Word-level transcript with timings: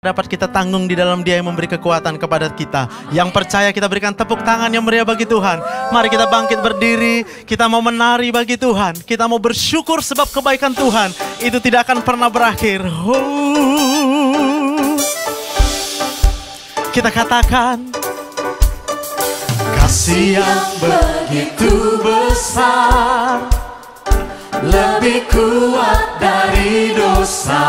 dapat 0.00 0.32
kita 0.32 0.48
tanggung 0.48 0.88
di 0.88 0.96
dalam 0.96 1.20
Dia 1.20 1.36
yang 1.36 1.52
memberi 1.52 1.68
kekuatan 1.76 2.16
kepada 2.16 2.48
kita. 2.48 2.88
Yang 3.12 3.36
percaya 3.36 3.68
kita 3.68 3.84
berikan 3.84 4.16
tepuk 4.16 4.40
tangan 4.40 4.72
yang 4.72 4.80
meriah 4.80 5.04
bagi 5.04 5.28
Tuhan. 5.28 5.60
Mari 5.92 6.08
kita 6.08 6.24
bangkit 6.24 6.56
berdiri, 6.64 7.20
kita 7.44 7.68
mau 7.68 7.84
menari 7.84 8.32
bagi 8.32 8.56
Tuhan. 8.56 8.96
Kita 9.04 9.28
mau 9.28 9.36
bersyukur 9.36 10.00
sebab 10.00 10.32
kebaikan 10.32 10.72
Tuhan 10.72 11.12
itu 11.44 11.60
tidak 11.60 11.84
akan 11.84 12.00
pernah 12.00 12.32
berakhir. 12.32 12.80
Kita 16.96 17.12
katakan 17.12 17.92
kasih 19.84 20.40
yang 20.40 20.64
begitu 20.80 22.00
besar 22.00 23.44
lebih 24.64 25.28
kuat 25.28 26.16
dari 26.16 26.96
dosa. 26.96 27.68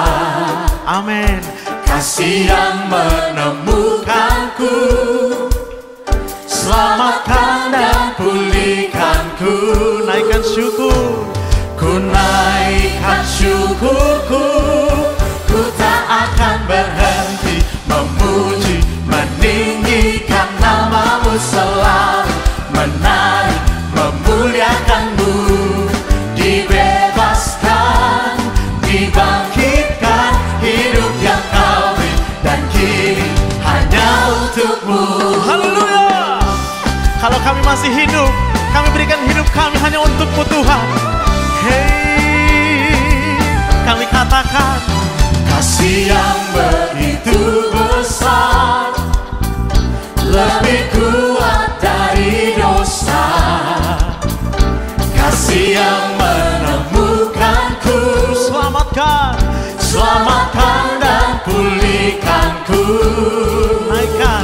Amin 0.88 1.61
kasih 1.92 2.48
yang 2.48 2.88
menemukanku. 2.88 4.78
Selamatkan 6.48 7.76
dan 7.76 8.16
pulihkanku. 8.16 9.56
Naikkan 10.08 10.40
syukur. 10.40 11.28
Ku 11.76 12.00
naikkan 12.00 13.28
syukurku. 13.28 14.48
Ku 15.52 15.60
tak 15.76 16.08
akan 16.08 16.64
berhenti 16.64 17.60
Memuji, 17.92 18.80
meninggikan 19.04 20.48
namamu 20.64 21.36
selalu 21.36 21.81
masih 37.72 38.04
hidup. 38.04 38.28
Kami 38.76 38.88
berikan 38.92 39.24
hidup 39.32 39.48
kami 39.56 39.80
hanya 39.80 40.04
untukmu 40.04 40.44
Tuhan. 40.44 40.84
Hei 41.64 42.92
Kami 43.88 44.04
katakan 44.12 44.80
Kasih 45.48 46.12
yang 46.12 46.40
begitu 46.52 47.72
besar 47.72 48.92
Lebih 50.20 50.82
kuat 50.96 51.80
dari 51.80 52.60
dosa. 52.60 53.24
Kasih 55.16 55.80
yang 55.80 56.04
menemukanku 56.20 58.00
Selamatkan 58.36 59.40
Selamatkan 59.80 61.00
dan 61.00 61.40
pulihkanku. 61.48 62.84
Naikkan 63.92 64.44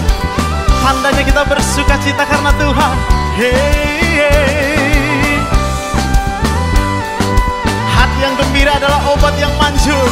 Tandanya 0.91 1.23
kita 1.23 1.47
bersuka 1.47 1.95
cita 2.03 2.27
karena 2.27 2.51
Tuhan. 2.59 2.95
Hey, 3.39 4.11
hey. 4.11 5.39
Hati 7.95 8.19
yang 8.19 8.35
gembira 8.35 8.75
adalah 8.75 8.99
obat 9.15 9.31
yang 9.39 9.55
manjur. 9.55 10.11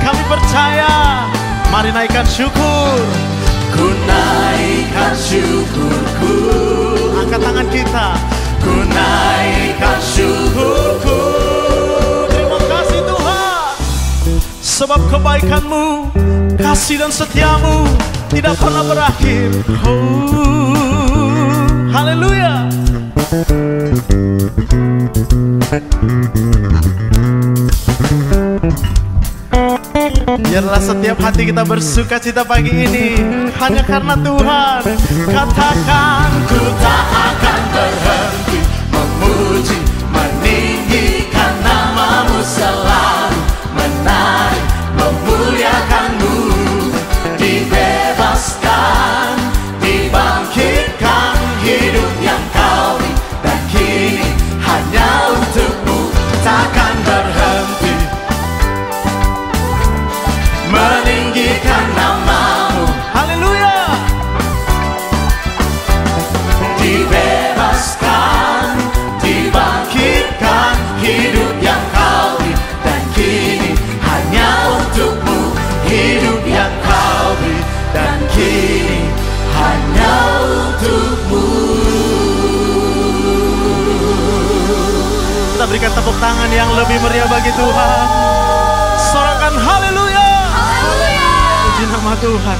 Kami 0.00 0.22
percaya. 0.32 1.28
Mari 1.68 1.92
naikkan 1.92 2.24
syukur. 2.24 2.96
Ku 3.76 3.92
naikkan 4.08 5.12
syukurku. 5.12 6.34
Angkat 7.20 7.40
tangan 7.44 7.68
kita. 7.68 8.06
Ku 8.64 8.80
naikkan 8.80 9.98
syukurku. 10.00 11.20
Terima 12.32 12.58
kasih 12.64 13.00
Tuhan. 13.04 13.68
Sebab 14.64 15.00
kebaikanmu, 15.12 16.16
kasih 16.56 16.96
dan 17.04 17.12
setiamu 17.12 17.84
tidak 18.30 18.54
pernah 18.58 18.84
berakhir. 18.84 19.50
Oh, 19.86 20.74
haleluya. 21.94 22.66
Biarlah 30.36 30.82
setiap 30.82 31.18
hati 31.22 31.48
kita 31.48 31.62
bersuka 31.64 32.20
cita 32.20 32.44
pagi 32.44 32.68
ini 32.68 33.16
Hanya 33.56 33.80
karena 33.86 34.14
Tuhan 34.18 34.80
Katakan 35.28 36.28
ku 36.50 36.60
tak 36.76 37.04
akan 37.08 37.60
berhenti 37.72 38.60
Memuji, 38.92 39.78
meninggikan 40.12 41.54
namamu 41.64 42.40
selalu 42.42 43.40
Menari, 43.76 44.62
berikan 85.76 85.92
tepuk 85.92 86.16
tangan 86.16 86.48
yang 86.48 86.72
lebih 86.72 86.96
meriah 87.04 87.28
bagi 87.28 87.52
Tuhan. 87.52 88.04
Sorakan 89.12 89.60
haleluya. 89.60 90.28
Haleluya. 90.48 91.28
Puji 91.68 91.84
nama 91.92 92.12
Tuhan. 92.16 92.58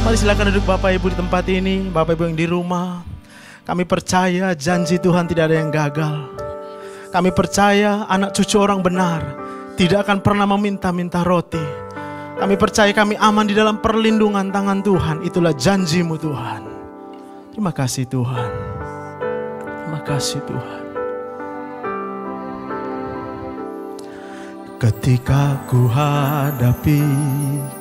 Mari 0.00 0.16
silakan 0.16 0.44
duduk 0.48 0.64
Bapak 0.64 0.96
Ibu 0.96 1.12
di 1.12 1.16
tempat 1.20 1.44
ini, 1.52 1.92
Bapak 1.92 2.16
Ibu 2.16 2.32
yang 2.32 2.36
di 2.40 2.48
rumah. 2.48 3.04
Kami 3.68 3.84
percaya 3.84 4.56
janji 4.56 4.96
Tuhan 4.96 5.28
tidak 5.28 5.52
ada 5.52 5.60
yang 5.60 5.68
gagal. 5.68 6.16
Kami 7.12 7.36
percaya 7.36 8.08
anak 8.08 8.32
cucu 8.32 8.56
orang 8.56 8.80
benar 8.80 9.20
tidak 9.76 10.08
akan 10.08 10.24
pernah 10.24 10.48
meminta-minta 10.48 11.20
roti 11.20 11.60
kami 12.40 12.56
percaya 12.56 12.96
kami 12.96 13.12
aman 13.20 13.44
di 13.44 13.52
dalam 13.52 13.76
perlindungan 13.78 14.48
tangan 14.48 14.80
Tuhan. 14.80 15.20
Itulah 15.20 15.52
janjimu 15.52 16.16
Tuhan. 16.16 16.62
Terima 17.52 17.76
kasih 17.76 18.08
Tuhan. 18.08 18.50
Terima 19.62 20.00
kasih 20.00 20.40
Tuhan. 20.42 20.83
Ketika 24.74 25.62
ku 25.70 25.86
hadapi 25.86 27.02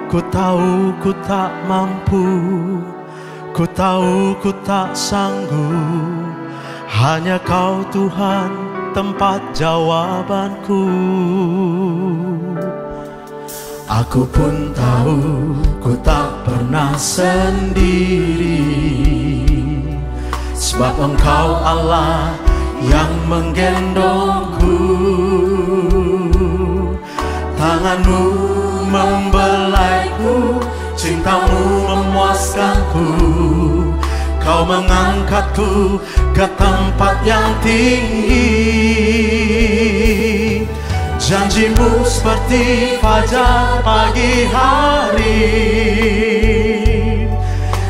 Ku 0.08 0.22
tahu 0.30 0.94
ku 1.02 1.10
tak 1.26 1.50
mampu 1.66 2.26
Ku 3.58 3.66
tahu 3.74 4.38
ku 4.38 4.54
tak 4.62 4.94
sanggup. 4.94 6.30
Hanya 6.94 7.42
kau 7.42 7.82
Tuhan 7.90 8.54
tempat 8.94 9.42
jawabanku 9.58 10.86
Aku 13.88 14.28
pun 14.36 14.76
tahu 14.76 15.56
ku 15.80 15.96
tak 16.04 16.44
pernah 16.44 16.92
sendiri. 17.00 18.68
Sebab 20.52 20.92
engkau 21.08 21.48
Allah 21.64 22.36
yang 22.84 23.08
menggendongku. 23.32 24.76
Tanganmu 27.56 28.24
membelaiku 28.92 30.60
Cintamu 31.00 31.88
memuaskanku. 31.88 33.08
Kau 34.44 34.68
mengangkatku 34.68 36.04
ke 36.36 36.44
tempat 36.60 37.16
yang 37.24 37.56
tinggi 37.64 39.37
Janjimu 41.28 42.08
seperti 42.08 42.96
fajar 43.04 43.84
pagi 43.84 44.48
hari. 44.48 45.44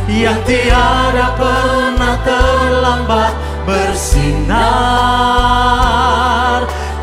Yang 0.09 0.41
tiada 0.49 1.37
pernah 1.37 2.17
terlambat 2.25 3.37
bersinar. 3.61 4.65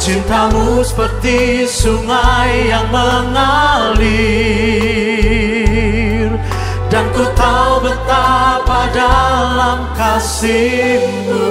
Cintamu 0.02 0.82
seperti 0.82 1.70
sungai 1.70 2.66
yang 2.66 2.90
mengalir. 2.90 3.94
Dan 6.90 7.14
ku 7.14 7.30
tahu 7.38 7.86
betapa 7.86 8.90
dalam 8.90 9.86
kasihmu. 9.94 11.46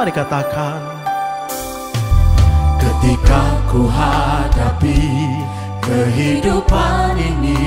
Mari 0.00 0.12
katakan 0.16 0.91
Ketika 3.02 3.58
ku 3.66 3.90
hadapi 3.90 5.02
kehidupan 5.82 7.18
ini 7.18 7.58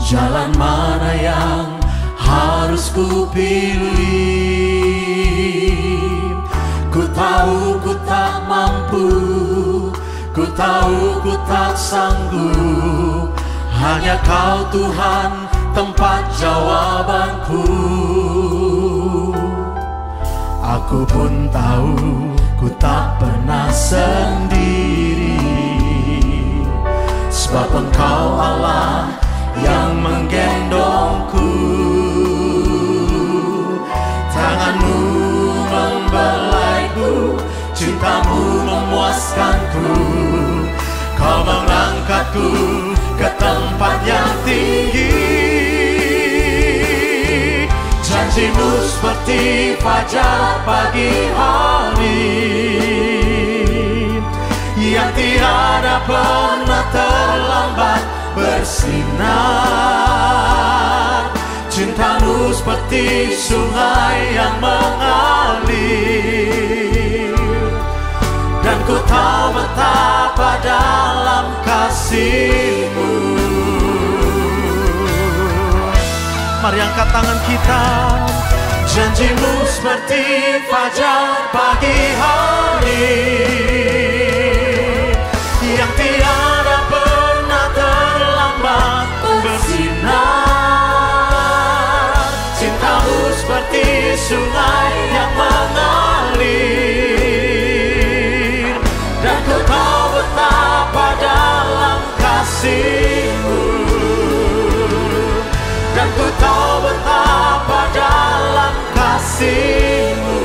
Jalan 0.00 0.48
mana 0.56 1.12
yang 1.12 1.68
harus 2.16 2.88
ku 2.88 3.28
pilih? 3.28 3.84
Ku 6.88 7.04
tahu 7.12 7.84
ku 7.84 7.92
tak 8.08 8.48
mampu 8.48 9.12
Ku 10.32 10.48
tahu 10.56 11.20
ku 11.20 11.36
tak 11.44 11.76
sanggup. 11.76 13.28
Hanya 13.76 14.16
kau 14.24 14.66
Tuhan 14.72 15.30
tempat 15.76 16.26
jawabanku. 16.40 17.62
Aku 20.64 21.06
pun 21.06 21.46
tahu 21.52 21.94
ku 22.58 22.66
tak 22.82 23.14
sendiri. 23.74 25.34
Sebab 27.26 27.74
engkau 27.74 28.22
Allah 28.38 29.10
yang 29.58 29.98
menggendongku. 29.98 31.50
Tanganmu 34.30 34.98
membelaiku 35.66 37.34
Cintamu 37.74 38.62
memuaskanku. 38.62 39.90
Kau 41.18 41.42
mengangkatku 41.42 42.50
ke 43.18 43.28
tempat 43.34 43.96
yang 44.06 44.34
tinggi. 44.46 45.10
Janjimu 48.04 48.70
seperti 48.86 49.74
fajar 49.82 50.62
pagi 50.62 51.12
hari 51.34 53.03
tiada 55.14 56.02
pernah 56.04 56.84
terlambat 56.90 58.02
bersinar. 58.34 59.30
Cintamu 61.70 62.54
seperti 62.54 63.34
sungai 63.34 64.34
yang 64.34 64.58
mengalir. 64.62 65.74
Dan 68.62 68.78
ku 68.86 68.94
tahu 69.06 69.46
betapa 69.58 70.62
dalam 70.62 71.50
kasihmu. 71.66 73.10
Mari 76.62 76.78
angkat 76.80 77.08
tangan 77.10 77.38
kita. 77.46 77.84
Janjimu 78.94 79.66
seperti 79.66 80.22
fajar 80.70 81.50
pagi 81.50 81.98
hari 82.14 83.34
bersinar 90.04 90.44
Cintamu 92.60 93.32
seperti 93.40 94.16
sungai 94.16 94.92
yang 95.12 95.32
mengalir. 95.36 96.40
Dan 99.20 99.38
ku 99.44 99.56
tahu 99.68 100.04
betapa 100.16 101.06
dalam 101.20 102.00
kasihmu. 102.16 103.60
Dan 105.92 106.08
ku 106.16 106.26
tahu 106.40 106.88
betapa 106.88 107.80
dalam 107.92 108.74
kasihmu 108.96 110.43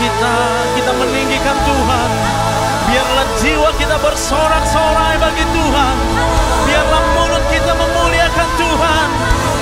kita, 0.00 0.34
kita 0.80 0.92
meninggikan 0.96 1.56
Tuhan. 1.68 2.10
Biarlah 2.90 3.26
jiwa 3.38 3.70
kita 3.76 3.96
bersorak-sorai 4.00 5.14
bagi 5.20 5.44
Tuhan. 5.44 5.96
Biarlah 6.66 7.02
mulut 7.14 7.44
kita 7.52 7.72
memuliakan 7.76 8.48
Tuhan. 8.58 9.08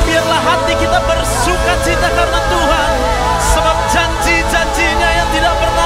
Biarlah 0.08 0.40
hati 0.40 0.74
kita 0.78 0.98
bersuka 1.04 1.74
cita 1.84 2.08
karena 2.14 2.40
Tuhan. 2.48 2.90
Sebab 3.52 3.76
janji-janjinya 3.92 5.08
yang 5.12 5.28
tidak 5.34 5.54
pernah 5.60 5.77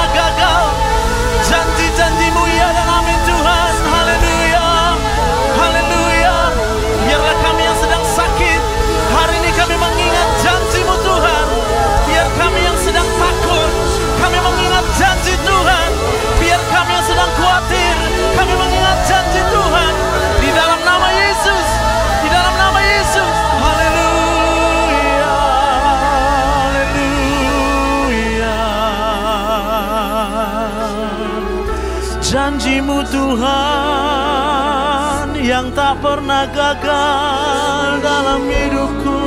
pernah 36.03 36.51
gagal 36.51 38.03
dalam 38.03 38.43
hidupku. 38.51 39.23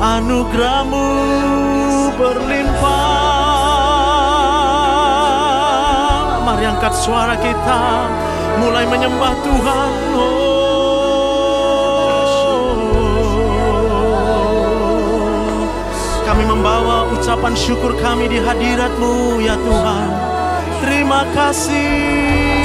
Anugerahmu 0.00 1.08
berlimpah. 2.16 2.88
Mari 6.48 6.64
angkat 6.72 6.96
suara 6.96 7.36
kita. 7.36 8.08
Mulai 8.64 8.88
menyembah 8.88 9.34
Tuhan. 9.44 9.92
Oh. 10.16 10.48
Kami 16.24 16.44
membawa 16.48 17.12
ucapan 17.12 17.52
syukur 17.52 17.92
kami 18.00 18.32
di 18.32 18.40
hadiratmu 18.40 19.44
ya 19.44 19.52
Tuhan. 19.60 20.08
Terima 20.80 21.26
kasih 21.34 22.57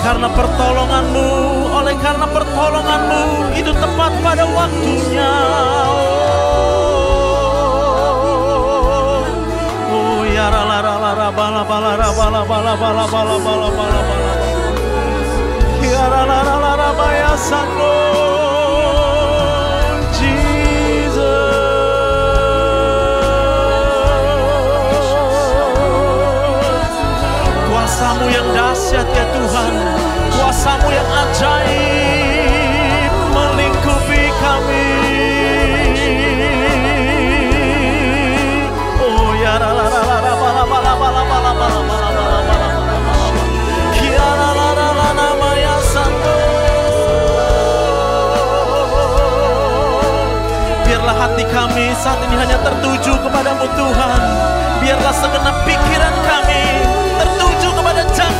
karena 0.00 0.28
pertolonganmu 0.32 1.28
oleh 1.76 1.94
karena 2.00 2.26
pertolonganmu 2.32 3.52
itu 3.52 3.72
tepat 3.72 4.12
pada 4.24 4.44
waktunya. 4.48 5.32
Oh, 8.96 9.22
oh 9.92 10.20
ya 10.24 10.48
ra 10.48 10.62
la 10.64 10.78
ra 10.80 10.94
la 10.96 11.12
ra 11.12 11.28
ba 11.28 11.46
la 11.52 11.62
ba 11.68 11.76
la 11.84 11.92
ra 12.00 12.08
ba 12.16 12.26
la 12.32 12.42
ba 12.48 12.58
la 12.64 12.74
ba 12.80 12.88
la 12.96 13.04
ba 13.04 13.20
la 13.28 13.36
ba 13.44 13.52
la 13.60 13.68
ba 13.68 13.84
la 13.92 14.00
ya 15.84 16.04
ra 16.08 16.22
la 16.24 16.38
ra 16.48 16.56
la 16.56 16.72
ra 16.80 16.90
ba 16.96 17.08
ya 17.12 17.32
sanu 17.36 18.29
Kuasamu 30.60 30.92
yang 30.92 31.08
ajaib 31.08 33.12
Melingkupi 33.32 34.28
kami 34.28 34.92
Oh 39.00 39.32
ya 39.40 39.56
la 39.56 39.72
la 39.72 39.88
la 39.88 40.04
la 40.04 40.20
la 40.20 40.36
bala 40.36 40.92
bala 41.00 41.22
bala 41.24 41.72
Kia 43.96 44.20
la 44.20 44.52
la 44.52 44.68
la 44.76 44.88
la 45.00 45.08
la 45.16 45.28
maya 45.40 45.80
santo 45.80 46.36
Biarlah 50.84 51.16
hati 51.24 51.48
kami 51.48 51.88
saat 51.96 52.20
ini 52.28 52.36
hanya 52.36 52.60
tertuju 52.60 53.16
kepadamu 53.16 53.64
Tuhan 53.64 54.20
Biarlah 54.84 55.14
segenap 55.24 55.56
pikiran 55.64 56.14
kami 56.20 56.84
tertuju 57.16 57.68
kepada 57.80 58.04
janjimu 58.12 58.39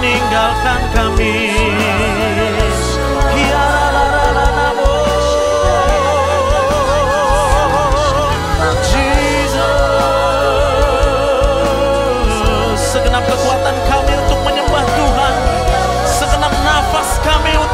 meninggalkan 0.00 0.80
kami. 0.96 1.52
Segenap 12.80 13.22
kekuatan 13.22 13.76
kami 13.86 14.12
untuk 14.18 14.40
menyembah 14.42 14.82
Tuhan 14.82 15.34
Segenap 16.10 16.50
nafas 16.50 17.22
kami 17.22 17.54
untuk 17.54 17.69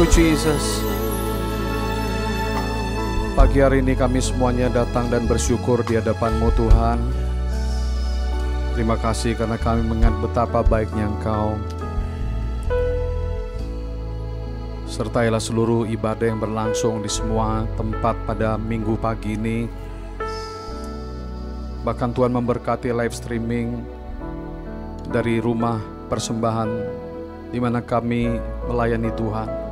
you 0.00 0.08
Jesus. 0.08 0.80
Pagi 3.36 3.60
hari 3.60 3.84
ini 3.84 3.92
kami 3.92 4.16
semuanya 4.16 4.72
datang 4.72 5.12
dan 5.12 5.28
bersyukur 5.28 5.84
di 5.84 6.00
hadapan-Mu 6.00 6.48
Tuhan. 6.56 6.98
Terima 8.72 8.96
kasih 8.96 9.36
karena 9.36 9.60
kami 9.60 9.84
mengingat 9.84 10.16
betapa 10.24 10.64
baiknya 10.64 11.04
Engkau. 11.04 11.60
Sertailah 14.88 15.36
seluruh 15.36 15.84
ibadah 15.84 16.32
yang 16.32 16.40
berlangsung 16.40 17.04
di 17.04 17.10
semua 17.12 17.68
tempat 17.76 18.16
pada 18.24 18.56
minggu 18.56 18.96
pagi 18.96 19.36
ini. 19.36 19.68
Bahkan 21.84 22.16
Tuhan 22.16 22.32
memberkati 22.32 22.88
live 22.88 23.12
streaming 23.12 23.84
dari 25.12 25.44
rumah 25.44 25.76
persembahan 26.08 26.70
di 27.52 27.60
mana 27.60 27.84
kami 27.84 28.40
melayani 28.64 29.12
Tuhan. 29.12 29.69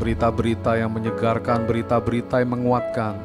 Berita-berita 0.00 0.80
yang 0.80 0.96
menyegarkan, 0.96 1.68
berita-berita 1.68 2.40
yang 2.40 2.56
menguatkan. 2.56 3.20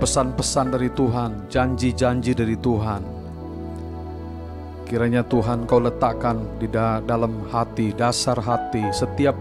Pesan-pesan 0.00 0.72
dari 0.72 0.88
Tuhan, 0.88 1.52
janji-janji 1.52 2.32
dari 2.32 2.56
Tuhan. 2.56 3.04
Kiranya 4.88 5.20
Tuhan 5.20 5.68
kau 5.68 5.84
letakkan 5.84 6.40
di 6.56 6.64
da- 6.64 7.04
dalam 7.04 7.44
hati, 7.52 7.92
dasar 7.92 8.40
hati 8.40 8.88
setiap 8.96 9.36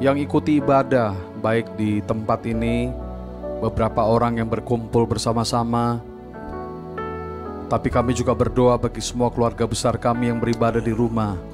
yang 0.00 0.16
ikuti 0.16 0.58
ibadah 0.58 1.12
baik 1.44 1.76
di 1.76 2.00
tempat 2.00 2.42
ini 2.48 2.88
beberapa 3.60 4.02
orang 4.02 4.40
yang 4.40 4.48
berkumpul 4.48 5.04
bersama-sama. 5.04 6.00
Tapi 7.70 7.88
kami 7.88 8.16
juga 8.16 8.32
berdoa 8.32 8.80
bagi 8.80 9.04
semua 9.04 9.28
keluarga 9.28 9.68
besar 9.68 10.00
kami 10.00 10.32
yang 10.32 10.40
beribadah 10.40 10.80
di 10.80 10.90
rumah. 10.90 11.51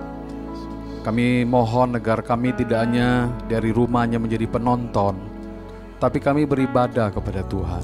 Kami 1.08 1.40
mohon 1.48 1.96
agar 1.96 2.20
kami 2.20 2.52
tidak 2.52 2.84
hanya 2.84 3.32
dari 3.48 3.72
rumahnya 3.72 4.20
menjadi 4.20 4.44
penonton, 4.44 5.16
tapi 5.96 6.20
kami 6.20 6.44
beribadah 6.44 7.08
kepada 7.08 7.40
Tuhan. 7.48 7.80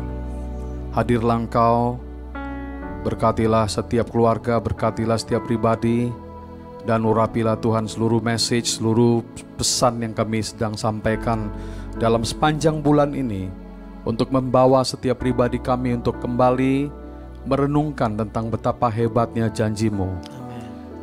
Hadirlah 0.92 1.40
Engkau, 1.40 1.96
berkatilah 3.00 3.64
setiap 3.64 4.12
keluarga, 4.12 4.60
berkatilah 4.60 5.16
setiap 5.16 5.40
pribadi, 5.48 6.12
dan 6.84 7.00
urapilah 7.08 7.56
Tuhan 7.64 7.88
seluruh 7.88 8.20
message, 8.20 8.76
seluruh 8.76 9.24
pesan 9.56 10.04
yang 10.04 10.12
kami 10.12 10.44
sedang 10.44 10.76
sampaikan 10.76 11.48
dalam 11.96 12.28
sepanjang 12.28 12.84
bulan 12.84 13.16
ini 13.16 13.48
untuk 14.04 14.28
membawa 14.36 14.84
setiap 14.84 15.24
pribadi 15.24 15.56
kami 15.56 15.96
untuk 15.96 16.20
kembali 16.20 16.92
merenungkan 17.48 18.20
tentang 18.20 18.52
betapa 18.52 18.92
hebatnya 18.92 19.48
janjimu. 19.48 20.12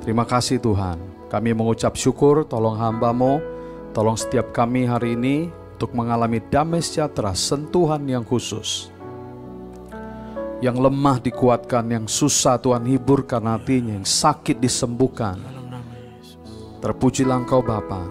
Terima 0.06 0.22
kasih 0.22 0.62
Tuhan. 0.62 1.21
Kami 1.32 1.56
mengucap 1.56 1.96
syukur, 1.96 2.44
tolong 2.44 2.76
hambamu, 2.76 3.40
tolong 3.96 4.20
setiap 4.20 4.52
kami 4.52 4.84
hari 4.84 5.16
ini 5.16 5.48
untuk 5.80 5.96
mengalami 5.96 6.44
damai 6.44 6.84
sejahtera, 6.84 7.32
sentuhan 7.32 8.04
yang 8.04 8.28
khusus. 8.28 8.92
Yang 10.60 10.92
lemah 10.92 11.24
dikuatkan, 11.24 11.88
yang 11.88 12.06
susah 12.12 12.60
Tuhan 12.60 12.84
hiburkan 12.84 13.48
hatinya, 13.48 13.96
yang 13.96 14.04
sakit 14.04 14.60
disembuhkan. 14.60 15.40
Terpujilah 16.84 17.48
Engkau 17.48 17.64
Bapa. 17.64 18.04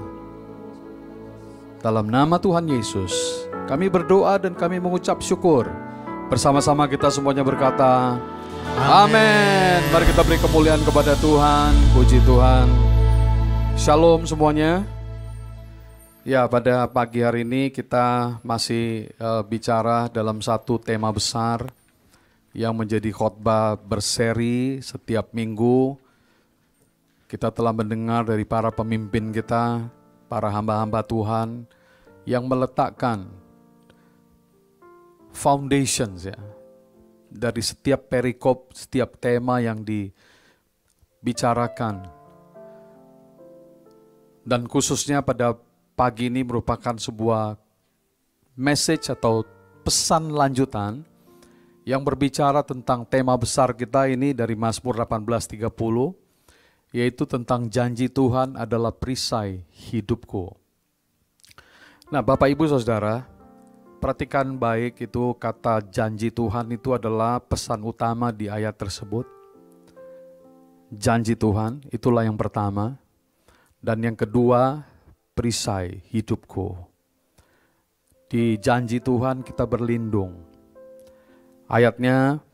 Dalam 1.84 2.08
nama 2.08 2.40
Tuhan 2.40 2.72
Yesus, 2.72 3.44
kami 3.68 3.92
berdoa 3.92 4.40
dan 4.40 4.56
kami 4.56 4.80
mengucap 4.80 5.20
syukur. 5.20 5.68
Bersama-sama 6.32 6.88
kita 6.88 7.12
semuanya 7.12 7.44
berkata, 7.44 8.16
Amin. 8.80 9.84
Mari 9.92 10.08
kita 10.08 10.24
beri 10.24 10.40
kemuliaan 10.40 10.80
kepada 10.88 11.12
Tuhan. 11.20 11.76
Puji 11.92 12.16
Tuhan. 12.24 12.89
Shalom 13.78 14.26
semuanya. 14.26 14.82
Ya, 16.26 16.42
pada 16.50 16.90
pagi 16.90 17.22
hari 17.22 17.46
ini 17.46 17.70
kita 17.70 18.38
masih 18.42 19.14
uh, 19.22 19.46
bicara 19.46 20.10
dalam 20.10 20.42
satu 20.42 20.74
tema 20.78 21.14
besar 21.14 21.70
yang 22.50 22.74
menjadi 22.74 23.14
khotbah 23.14 23.78
berseri 23.78 24.82
setiap 24.82 25.30
minggu. 25.30 25.94
Kita 27.30 27.54
telah 27.54 27.70
mendengar 27.70 28.26
dari 28.26 28.42
para 28.42 28.74
pemimpin 28.74 29.30
kita, 29.30 29.86
para 30.26 30.50
hamba-hamba 30.50 31.06
Tuhan 31.06 31.62
yang 32.26 32.50
meletakkan 32.50 33.30
foundations 35.30 36.26
ya 36.26 36.34
dari 37.30 37.62
setiap 37.62 38.10
perikop, 38.10 38.74
setiap 38.74 39.14
tema 39.22 39.62
yang 39.62 39.86
dibicarakan 39.86 42.19
dan 44.50 44.66
khususnya 44.66 45.22
pada 45.22 45.54
pagi 45.94 46.26
ini 46.26 46.42
merupakan 46.42 46.98
sebuah 46.98 47.54
message 48.58 49.06
atau 49.06 49.46
pesan 49.86 50.34
lanjutan 50.34 51.06
yang 51.86 52.02
berbicara 52.02 52.66
tentang 52.66 53.06
tema 53.06 53.38
besar 53.38 53.70
kita 53.70 54.10
ini 54.10 54.34
dari 54.34 54.58
Mazmur 54.58 54.98
18:30 54.98 55.70
yaitu 56.90 57.22
tentang 57.30 57.70
janji 57.70 58.10
Tuhan 58.10 58.58
adalah 58.58 58.90
perisai 58.90 59.62
hidupku. 59.70 60.50
Nah, 62.10 62.18
Bapak 62.18 62.50
Ibu 62.50 62.66
Saudara, 62.66 63.22
perhatikan 64.02 64.58
baik 64.58 64.98
itu 64.98 65.30
kata 65.38 65.78
janji 65.86 66.34
Tuhan 66.34 66.66
itu 66.74 66.90
adalah 66.90 67.38
pesan 67.38 67.86
utama 67.86 68.34
di 68.34 68.50
ayat 68.50 68.74
tersebut. 68.74 69.22
Janji 70.90 71.38
Tuhan 71.38 71.86
itulah 71.94 72.26
yang 72.26 72.34
pertama. 72.34 72.98
Dan 73.80 74.04
yang 74.04 74.16
kedua, 74.16 74.84
perisai 75.32 76.04
hidupku. 76.12 76.76
Di 78.28 78.60
janji 78.60 79.00
Tuhan 79.00 79.40
kita 79.40 79.64
berlindung. 79.64 80.36
Ayatnya 81.64 82.44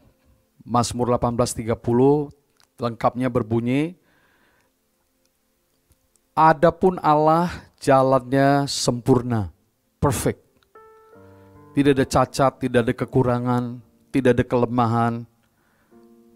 Mazmur 0.62 1.10
18:30 1.18 2.30
lengkapnya 2.78 3.28
berbunyi 3.28 3.98
Adapun 6.36 7.00
Allah 7.00 7.48
jalannya 7.80 8.68
sempurna, 8.68 9.48
perfect. 9.96 10.44
Tidak 11.72 11.96
ada 11.96 12.04
cacat, 12.04 12.52
tidak 12.60 12.80
ada 12.84 12.92
kekurangan, 12.92 13.80
tidak 14.12 14.36
ada 14.36 14.44
kelemahan. 14.44 15.24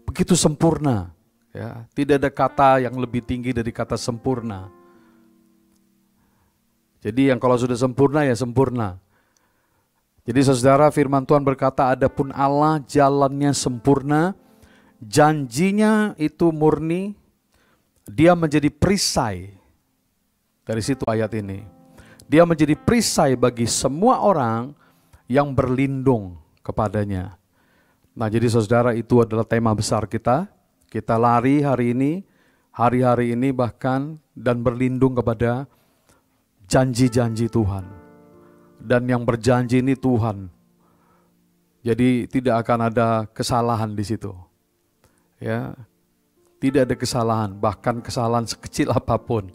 Begitu 0.09 0.33
sempurna, 0.33 1.13
ya. 1.53 1.85
Tidak 1.93 2.17
ada 2.17 2.33
kata 2.33 2.81
yang 2.81 2.97
lebih 2.97 3.21
tinggi 3.21 3.53
dari 3.53 3.69
kata 3.69 3.93
sempurna. 3.93 4.80
Jadi 7.01 7.33
yang 7.33 7.41
kalau 7.41 7.57
sudah 7.57 7.73
sempurna 7.73 8.21
ya 8.21 8.37
sempurna. 8.37 9.01
Jadi 10.21 10.45
saudara 10.45 10.85
firman 10.93 11.25
Tuhan 11.25 11.41
berkata 11.41 11.97
adapun 11.97 12.29
Allah 12.29 12.77
jalannya 12.85 13.49
sempurna, 13.57 14.37
janjinya 15.01 16.13
itu 16.21 16.53
murni, 16.53 17.17
dia 18.05 18.37
menjadi 18.37 18.69
perisai. 18.69 19.57
Dari 20.61 20.81
situ 20.85 21.01
ayat 21.09 21.33
ini. 21.33 21.65
Dia 22.29 22.45
menjadi 22.45 22.77
perisai 22.77 23.33
bagi 23.33 23.65
semua 23.65 24.21
orang 24.21 24.77
yang 25.25 25.51
berlindung 25.51 26.37
kepadanya. 26.61 27.35
Nah 28.13 28.29
jadi 28.29 28.45
saudara 28.45 28.93
itu 28.93 29.25
adalah 29.25 29.43
tema 29.43 29.73
besar 29.73 30.05
kita. 30.05 30.45
Kita 30.85 31.17
lari 31.17 31.65
hari 31.65 31.97
ini, 31.97 32.21
hari-hari 32.69 33.33
ini 33.33 33.49
bahkan 33.49 34.21
dan 34.37 34.61
berlindung 34.61 35.17
kepada 35.17 35.65
janji-janji 36.71 37.51
Tuhan. 37.51 37.83
Dan 38.79 39.03
yang 39.11 39.27
berjanji 39.27 39.83
ini 39.83 39.93
Tuhan. 39.93 40.47
Jadi 41.83 42.31
tidak 42.31 42.63
akan 42.65 42.79
ada 42.87 43.27
kesalahan 43.27 43.91
di 43.91 44.07
situ. 44.07 44.31
Ya. 45.37 45.75
Tidak 46.61 46.85
ada 46.87 46.95
kesalahan, 46.95 47.57
bahkan 47.57 47.99
kesalahan 47.99 48.47
sekecil 48.47 48.93
apa 48.99 49.19
pun. 49.19 49.51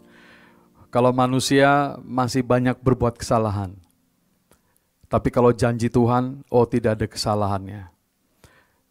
Kalau 0.93 1.11
manusia 1.11 1.97
masih 2.05 2.45
banyak 2.45 2.77
berbuat 2.79 3.17
kesalahan. 3.17 3.73
Tapi 5.07 5.31
kalau 5.31 5.55
janji 5.55 5.87
Tuhan, 5.87 6.43
oh 6.51 6.67
tidak 6.67 6.99
ada 6.99 7.07
kesalahannya. 7.07 7.87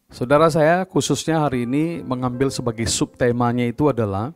Saudara 0.08 0.48
saya 0.48 0.88
khususnya 0.88 1.44
hari 1.44 1.68
ini 1.68 2.00
mengambil 2.00 2.48
sebagai 2.48 2.88
subtemanya 2.88 3.68
itu 3.68 3.92
adalah 3.92 4.32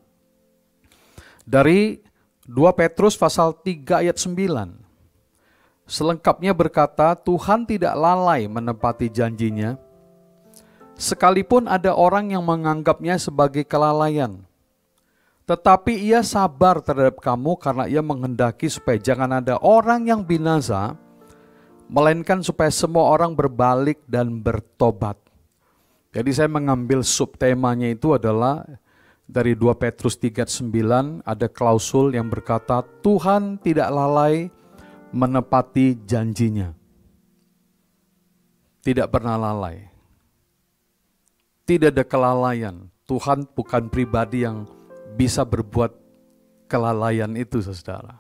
dari 1.48 2.04
2 2.48 2.56
Petrus 2.72 3.20
pasal 3.20 3.52
3 3.52 4.00
ayat 4.00 4.16
9. 4.16 4.80
Selengkapnya 5.84 6.56
berkata, 6.56 7.12
Tuhan 7.18 7.66
tidak 7.66 7.92
lalai 7.98 8.46
menepati 8.46 9.10
janjinya, 9.10 9.76
sekalipun 10.96 11.66
ada 11.66 11.92
orang 11.92 12.32
yang 12.32 12.46
menganggapnya 12.46 13.18
sebagai 13.20 13.66
kelalaian. 13.66 14.40
Tetapi 15.50 15.98
ia 15.98 16.22
sabar 16.22 16.78
terhadap 16.78 17.18
kamu 17.18 17.58
karena 17.58 17.84
ia 17.90 18.00
menghendaki 18.00 18.70
supaya 18.70 19.02
jangan 19.02 19.42
ada 19.42 19.58
orang 19.58 20.06
yang 20.06 20.22
binasa, 20.22 20.94
melainkan 21.90 22.38
supaya 22.38 22.70
semua 22.70 23.10
orang 23.10 23.34
berbalik 23.34 23.98
dan 24.06 24.38
bertobat. 24.38 25.18
Jadi 26.14 26.30
saya 26.30 26.46
mengambil 26.46 27.02
subtemanya 27.02 27.90
itu 27.90 28.14
adalah 28.14 28.62
dari 29.30 29.54
2 29.54 29.78
Petrus 29.78 30.18
3:9 30.18 31.22
ada 31.22 31.46
klausul 31.46 32.18
yang 32.18 32.26
berkata 32.26 32.82
Tuhan 33.00 33.62
tidak 33.62 33.86
lalai 33.86 34.50
menepati 35.14 36.02
janjinya. 36.02 36.74
Tidak 38.82 39.06
pernah 39.06 39.38
lalai. 39.38 39.86
Tidak 41.62 41.94
ada 41.94 42.02
kelalaian. 42.02 42.90
Tuhan 43.06 43.46
bukan 43.54 43.86
pribadi 43.86 44.42
yang 44.42 44.66
bisa 45.14 45.46
berbuat 45.46 45.94
kelalaian 46.66 47.30
itu, 47.38 47.62
Saudara. 47.62 48.18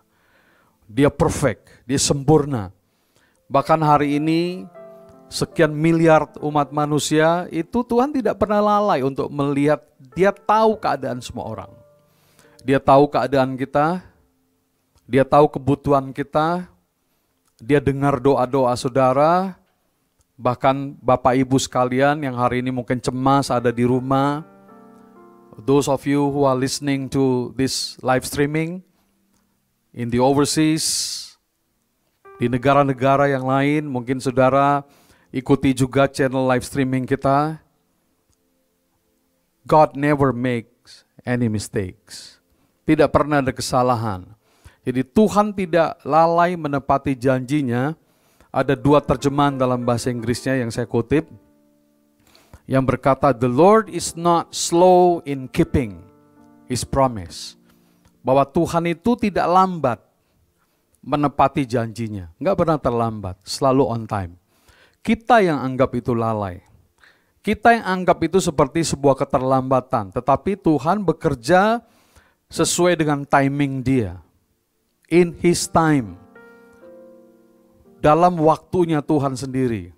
Dia 0.86 1.10
perfect, 1.10 1.86
dia 1.86 1.98
sempurna. 1.98 2.70
Bahkan 3.50 3.80
hari 3.82 4.18
ini 4.18 4.66
sekian 5.30 5.70
miliar 5.70 6.26
umat 6.42 6.74
manusia 6.74 7.46
itu 7.54 7.86
Tuhan 7.86 8.10
tidak 8.10 8.42
pernah 8.42 8.58
lalai 8.58 9.06
untuk 9.06 9.30
melihat 9.30 9.78
dia 10.18 10.34
tahu 10.34 10.74
keadaan 10.74 11.22
semua 11.22 11.46
orang. 11.46 11.70
Dia 12.66 12.82
tahu 12.82 13.06
keadaan 13.06 13.54
kita, 13.54 14.02
dia 15.06 15.22
tahu 15.22 15.46
kebutuhan 15.46 16.10
kita, 16.10 16.66
dia 17.62 17.78
dengar 17.78 18.18
doa-doa 18.18 18.74
saudara, 18.74 19.54
bahkan 20.34 20.98
Bapak 20.98 21.38
Ibu 21.38 21.56
sekalian 21.62 22.20
yang 22.26 22.34
hari 22.36 22.60
ini 22.60 22.74
mungkin 22.74 22.98
cemas 22.98 23.48
ada 23.48 23.70
di 23.70 23.86
rumah, 23.86 24.44
those 25.62 25.86
of 25.86 26.02
you 26.04 26.26
who 26.26 26.42
are 26.42 26.58
listening 26.58 27.06
to 27.06 27.54
this 27.54 27.96
live 28.02 28.26
streaming 28.26 28.82
in 29.94 30.10
the 30.10 30.20
overseas, 30.20 31.16
di 32.36 32.48
negara-negara 32.48 33.28
yang 33.30 33.44
lain, 33.44 33.88
mungkin 33.88 34.16
saudara 34.16 34.84
Ikuti 35.30 35.70
juga 35.70 36.10
channel 36.10 36.42
live 36.42 36.66
streaming 36.66 37.06
kita. 37.06 37.62
God 39.62 39.94
never 39.94 40.34
makes 40.34 41.06
any 41.22 41.46
mistakes. 41.46 42.42
Tidak 42.82 43.06
pernah 43.14 43.38
ada 43.38 43.54
kesalahan. 43.54 44.26
Jadi 44.82 45.06
Tuhan 45.06 45.54
tidak 45.54 46.02
lalai 46.02 46.58
menepati 46.58 47.14
janjinya. 47.14 47.94
Ada 48.50 48.74
dua 48.74 48.98
terjemahan 48.98 49.54
dalam 49.54 49.86
bahasa 49.86 50.10
Inggrisnya 50.10 50.58
yang 50.58 50.74
saya 50.74 50.90
kutip. 50.90 51.30
Yang 52.66 52.84
berkata, 52.90 53.30
The 53.30 53.46
Lord 53.46 53.86
is 53.86 54.18
not 54.18 54.50
slow 54.50 55.22
in 55.22 55.46
keeping 55.46 56.02
His 56.66 56.82
promise. 56.82 57.54
Bahwa 58.26 58.42
Tuhan 58.42 58.90
itu 58.90 59.14
tidak 59.14 59.46
lambat 59.46 60.02
menepati 61.06 61.62
janjinya. 61.70 62.34
Nggak 62.42 62.56
pernah 62.58 62.78
terlambat, 62.82 63.38
selalu 63.46 63.86
on 63.86 64.02
time. 64.10 64.39
Kita 65.00 65.40
yang 65.40 65.60
anggap 65.64 65.96
itu 65.96 66.12
lalai. 66.12 66.60
Kita 67.40 67.72
yang 67.72 68.04
anggap 68.04 68.20
itu 68.20 68.36
seperti 68.36 68.84
sebuah 68.84 69.16
keterlambatan. 69.16 70.12
Tetapi 70.12 70.60
Tuhan 70.60 71.00
bekerja 71.00 71.80
sesuai 72.52 73.00
dengan 73.00 73.24
timing 73.24 73.80
dia. 73.80 74.20
In 75.08 75.32
His 75.40 75.64
time. 75.72 76.20
Dalam 78.04 78.36
waktunya 78.40 79.00
Tuhan 79.00 79.36
sendiri. 79.36 79.92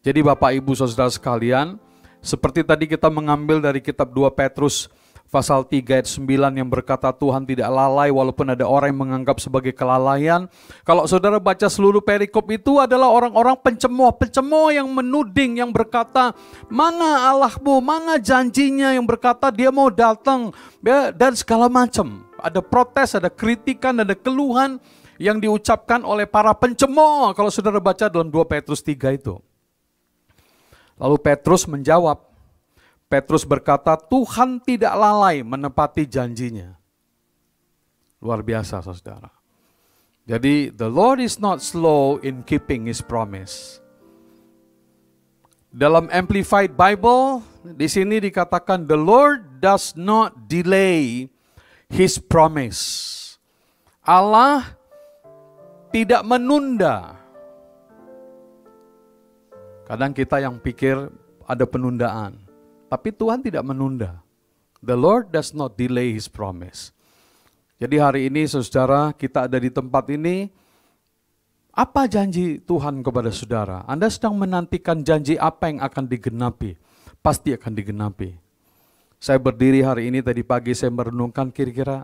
Jadi 0.00 0.20
Bapak 0.24 0.56
Ibu 0.56 0.72
Saudara 0.72 1.12
sekalian, 1.12 1.76
seperti 2.24 2.64
tadi 2.64 2.88
kita 2.88 3.12
mengambil 3.12 3.60
dari 3.60 3.84
kitab 3.84 4.12
2 4.12 4.32
Petrus 4.32 4.88
pasal 5.30 5.62
3 5.62 6.02
ayat 6.02 6.10
9 6.10 6.58
yang 6.58 6.66
berkata 6.66 7.14
Tuhan 7.14 7.46
tidak 7.46 7.70
lalai 7.70 8.10
walaupun 8.10 8.50
ada 8.50 8.66
orang 8.66 8.90
yang 8.90 9.00
menganggap 9.06 9.38
sebagai 9.38 9.70
kelalaian. 9.70 10.50
Kalau 10.82 11.06
saudara 11.06 11.38
baca 11.38 11.70
seluruh 11.70 12.02
perikop 12.02 12.50
itu 12.50 12.82
adalah 12.82 13.08
orang-orang 13.08 13.54
pencemooh-pencemooh 13.62 14.74
yang 14.74 14.90
menuding, 14.90 15.62
yang 15.62 15.70
berkata, 15.70 16.34
mana 16.66 17.30
Allahmu, 17.30 17.78
mana 17.78 18.18
janjinya 18.18 18.90
yang 18.90 19.06
berkata 19.06 19.54
dia 19.54 19.70
mau 19.70 19.88
datang, 19.88 20.50
ya, 20.82 21.14
dan 21.14 21.38
segala 21.38 21.70
macam. 21.70 22.26
Ada 22.42 22.58
protes, 22.58 23.14
ada 23.14 23.30
kritikan, 23.30 24.02
ada 24.02 24.18
keluhan 24.18 24.82
yang 25.20 25.38
diucapkan 25.38 26.02
oleh 26.02 26.26
para 26.26 26.50
pencemooh 26.58 27.30
kalau 27.38 27.54
saudara 27.54 27.78
baca 27.78 28.10
dalam 28.10 28.26
2 28.28 28.34
Petrus 28.50 28.82
3 28.82 29.14
itu. 29.14 29.38
Lalu 31.00 31.16
Petrus 31.22 31.64
menjawab, 31.64 32.29
Petrus 33.10 33.42
berkata, 33.42 33.98
Tuhan 33.98 34.62
tidak 34.62 34.94
lalai 34.94 35.42
menepati 35.42 36.06
janjinya. 36.06 36.78
Luar 38.22 38.46
biasa 38.46 38.78
saudara. 38.78 39.34
Jadi, 40.30 40.70
the 40.70 40.86
Lord 40.86 41.18
is 41.18 41.42
not 41.42 41.58
slow 41.58 42.22
in 42.22 42.46
keeping 42.46 42.86
his 42.86 43.02
promise. 43.02 43.82
Dalam 45.74 46.06
Amplified 46.14 46.78
Bible, 46.78 47.42
di 47.74 47.90
sini 47.90 48.22
dikatakan, 48.22 48.86
the 48.86 48.94
Lord 48.94 49.58
does 49.58 49.98
not 49.98 50.46
delay 50.46 51.26
his 51.90 52.14
promise. 52.22 53.18
Allah 54.06 54.70
tidak 55.90 56.22
menunda. 56.22 57.18
Kadang 59.90 60.14
kita 60.14 60.38
yang 60.38 60.62
pikir 60.62 61.10
ada 61.42 61.66
penundaan. 61.66 62.49
Tapi 62.90 63.14
Tuhan 63.14 63.38
tidak 63.38 63.62
menunda. 63.62 64.18
The 64.82 64.98
Lord 64.98 65.30
does 65.30 65.54
not 65.54 65.78
delay 65.78 66.10
His 66.10 66.26
promise. 66.26 66.90
Jadi 67.78 67.96
hari 67.96 68.20
ini 68.26 68.44
saudara 68.50 69.14
kita 69.14 69.46
ada 69.46 69.56
di 69.56 69.70
tempat 69.70 70.10
ini, 70.10 70.50
apa 71.70 72.10
janji 72.10 72.58
Tuhan 72.58 73.00
kepada 73.00 73.30
saudara? 73.30 73.86
Anda 73.86 74.10
sedang 74.10 74.34
menantikan 74.36 75.06
janji 75.06 75.38
apa 75.38 75.70
yang 75.70 75.78
akan 75.80 76.04
digenapi? 76.10 76.74
Pasti 77.22 77.54
akan 77.54 77.72
digenapi. 77.72 78.34
Saya 79.20 79.38
berdiri 79.38 79.86
hari 79.86 80.10
ini 80.10 80.18
tadi 80.24 80.42
pagi 80.42 80.74
saya 80.74 80.90
merenungkan 80.90 81.52
kira-kira 81.54 82.02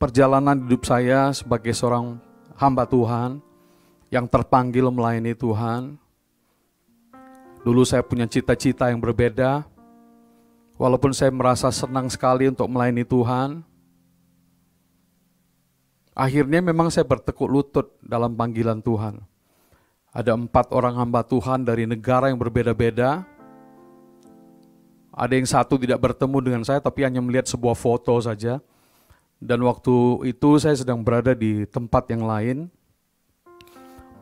perjalanan 0.00 0.64
hidup 0.64 0.88
saya 0.88 1.34
sebagai 1.36 1.76
seorang 1.76 2.16
hamba 2.56 2.88
Tuhan 2.88 3.42
yang 4.08 4.24
terpanggil 4.26 4.88
melayani 4.88 5.36
Tuhan, 5.36 6.00
Dulu 7.60 7.84
saya 7.84 8.00
punya 8.00 8.24
cita-cita 8.24 8.88
yang 8.88 9.04
berbeda. 9.04 9.68
Walaupun 10.80 11.12
saya 11.12 11.28
merasa 11.28 11.68
senang 11.68 12.08
sekali 12.08 12.48
untuk 12.48 12.64
melayani 12.72 13.04
Tuhan, 13.04 13.60
akhirnya 16.16 16.64
memang 16.64 16.88
saya 16.88 17.04
bertekuk 17.04 17.52
lutut 17.52 17.92
dalam 18.00 18.32
panggilan 18.32 18.80
Tuhan. 18.80 19.20
Ada 20.08 20.32
empat 20.32 20.72
orang 20.72 20.96
hamba 20.96 21.20
Tuhan 21.20 21.68
dari 21.68 21.84
negara 21.84 22.32
yang 22.32 22.40
berbeda-beda. 22.40 23.28
Ada 25.12 25.36
yang 25.36 25.44
satu 25.44 25.76
tidak 25.76 26.00
bertemu 26.00 26.38
dengan 26.40 26.62
saya 26.64 26.80
tapi 26.80 27.04
hanya 27.04 27.20
melihat 27.20 27.44
sebuah 27.44 27.76
foto 27.76 28.16
saja. 28.16 28.64
Dan 29.36 29.60
waktu 29.68 30.32
itu 30.32 30.56
saya 30.56 30.80
sedang 30.80 31.04
berada 31.04 31.36
di 31.36 31.68
tempat 31.68 32.08
yang 32.08 32.24
lain. 32.24 32.72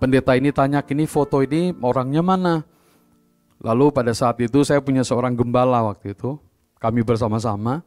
Pendeta 0.02 0.34
ini 0.34 0.50
tanya, 0.50 0.82
ini 0.90 1.06
foto 1.06 1.38
ini 1.38 1.70
orangnya 1.78 2.22
mana? 2.22 2.77
Lalu 3.58 3.90
pada 3.90 4.14
saat 4.14 4.38
itu 4.38 4.62
saya 4.62 4.78
punya 4.78 5.02
seorang 5.02 5.34
gembala 5.34 5.82
waktu 5.90 6.14
itu. 6.14 6.38
Kami 6.78 7.02
bersama-sama. 7.02 7.82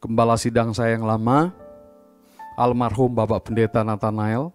Gembala 0.00 0.36
sidang 0.36 0.72
saya 0.72 0.96
yang 0.96 1.04
lama, 1.04 1.52
almarhum 2.56 3.12
Bapak 3.12 3.48
Pendeta 3.48 3.84
Nathanael. 3.84 4.48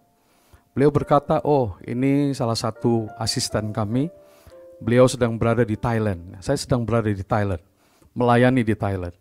Beliau 0.73 0.89
berkata, 0.89 1.37
oh 1.45 1.77
ini 1.85 2.33
salah 2.33 2.57
satu 2.57 3.09
asisten 3.17 3.69
kami. 3.69 4.09
Beliau 4.81 5.05
sedang 5.05 5.37
berada 5.37 5.61
di 5.61 5.77
Thailand. 5.77 6.41
Saya 6.41 6.57
sedang 6.57 6.81
berada 6.81 7.09
di 7.09 7.21
Thailand. 7.21 7.61
Melayani 8.17 8.61
di 8.65 8.73
Thailand. 8.73 9.13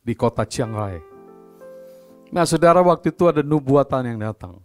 Di 0.00 0.12
kota 0.16 0.48
Chiang 0.48 0.72
Rai. 0.72 0.98
Nah 2.32 2.44
saudara 2.48 2.80
waktu 2.80 3.12
itu 3.12 3.28
ada 3.28 3.40
nubuatan 3.44 4.16
yang 4.16 4.18
datang. 4.20 4.60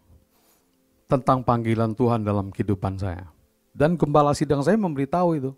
Tentang 1.11 1.43
panggilan 1.43 1.91
Tuhan 1.91 2.23
dalam 2.23 2.55
kehidupan 2.55 2.97
saya. 2.99 3.27
Dan 3.75 3.99
gembala 3.99 4.31
sidang 4.31 4.63
saya 4.63 4.79
memberitahu 4.79 5.29
itu 5.37 5.51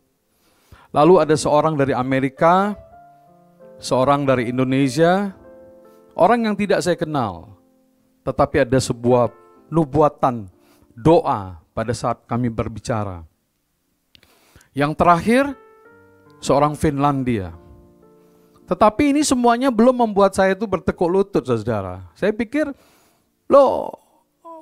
Lalu 0.96 1.20
ada 1.20 1.36
seorang 1.36 1.76
dari 1.76 1.92
Amerika, 1.92 2.72
seorang 3.78 4.24
dari 4.24 4.48
Indonesia, 4.48 5.36
orang 6.16 6.48
yang 6.48 6.56
tidak 6.56 6.80
saya 6.84 6.96
kenal. 6.96 7.60
Tetapi 8.24 8.68
ada 8.68 8.80
sebuah 8.80 9.32
nubuatan, 9.72 10.48
doa 10.96 11.60
pada 11.76 11.94
saat 11.94 12.24
kami 12.28 12.48
berbicara. 12.48 13.24
Yang 14.72 14.92
terakhir, 15.00 15.44
seorang 16.40 16.78
Finlandia. 16.78 17.54
Tetapi 18.68 19.16
ini 19.16 19.24
semuanya 19.24 19.72
belum 19.72 20.04
membuat 20.04 20.36
saya 20.36 20.52
itu 20.52 20.68
bertekuk 20.68 21.08
lutut, 21.08 21.44
saudara. 21.48 22.04
Saya 22.20 22.36
pikir, 22.36 22.68
loh, 23.48 23.96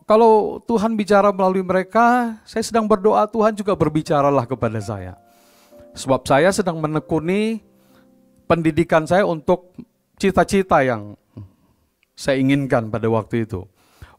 kalau 0.06 0.62
Tuhan 0.70 0.94
bicara 0.94 1.34
melalui 1.34 1.66
mereka, 1.66 2.38
saya 2.46 2.62
sedang 2.62 2.86
berdoa, 2.86 3.26
Tuhan 3.26 3.58
juga 3.58 3.74
berbicaralah 3.74 4.46
kepada 4.46 4.78
saya. 4.78 5.25
Sebab 5.96 6.28
saya 6.28 6.52
sedang 6.52 6.84
menekuni 6.84 7.64
pendidikan 8.52 9.08
saya 9.08 9.24
untuk 9.24 9.72
cita-cita 10.20 10.84
yang 10.84 11.16
saya 12.16 12.40
inginkan 12.40 12.92
pada 12.92 13.08
waktu 13.08 13.48
itu. 13.48 13.64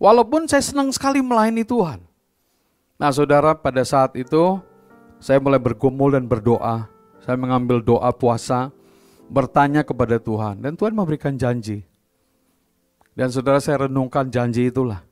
Walaupun 0.01 0.49
saya 0.49 0.65
senang 0.65 0.93
sekali 0.93 1.21
melayani 1.21 1.65
Tuhan. 1.65 2.01
Nah 2.97 3.13
saudara 3.13 3.53
pada 3.57 3.85
saat 3.85 4.17
itu 4.17 4.61
saya 5.21 5.41
mulai 5.41 5.61
bergumul 5.61 6.17
dan 6.17 6.25
berdoa. 6.29 6.89
Saya 7.25 7.37
mengambil 7.37 7.83
doa 7.83 8.09
puasa, 8.13 8.71
bertanya 9.29 9.85
kepada 9.85 10.21
Tuhan. 10.21 10.61
Dan 10.65 10.77
Tuhan 10.81 10.97
memberikan 10.97 11.35
janji. 11.37 11.83
Dan 13.17 13.33
saudara 13.33 13.61
saya 13.61 13.89
renungkan 13.89 14.29
janji 14.29 14.69
itulah. 14.69 15.05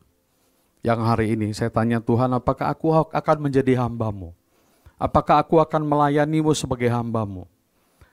Yang 0.85 1.00
hari 1.00 1.27
ini 1.33 1.48
saya 1.57 1.72
tanya 1.72 2.00
Tuhan 2.05 2.37
apakah 2.37 2.68
aku 2.68 2.92
akan 2.92 3.37
menjadi 3.40 3.81
hambamu? 3.81 4.37
Apakah 4.98 5.42
aku 5.42 5.61
akan 5.61 5.83
melayanimu 5.85 6.54
sebagai 6.57 6.90
hambamu? 6.90 7.46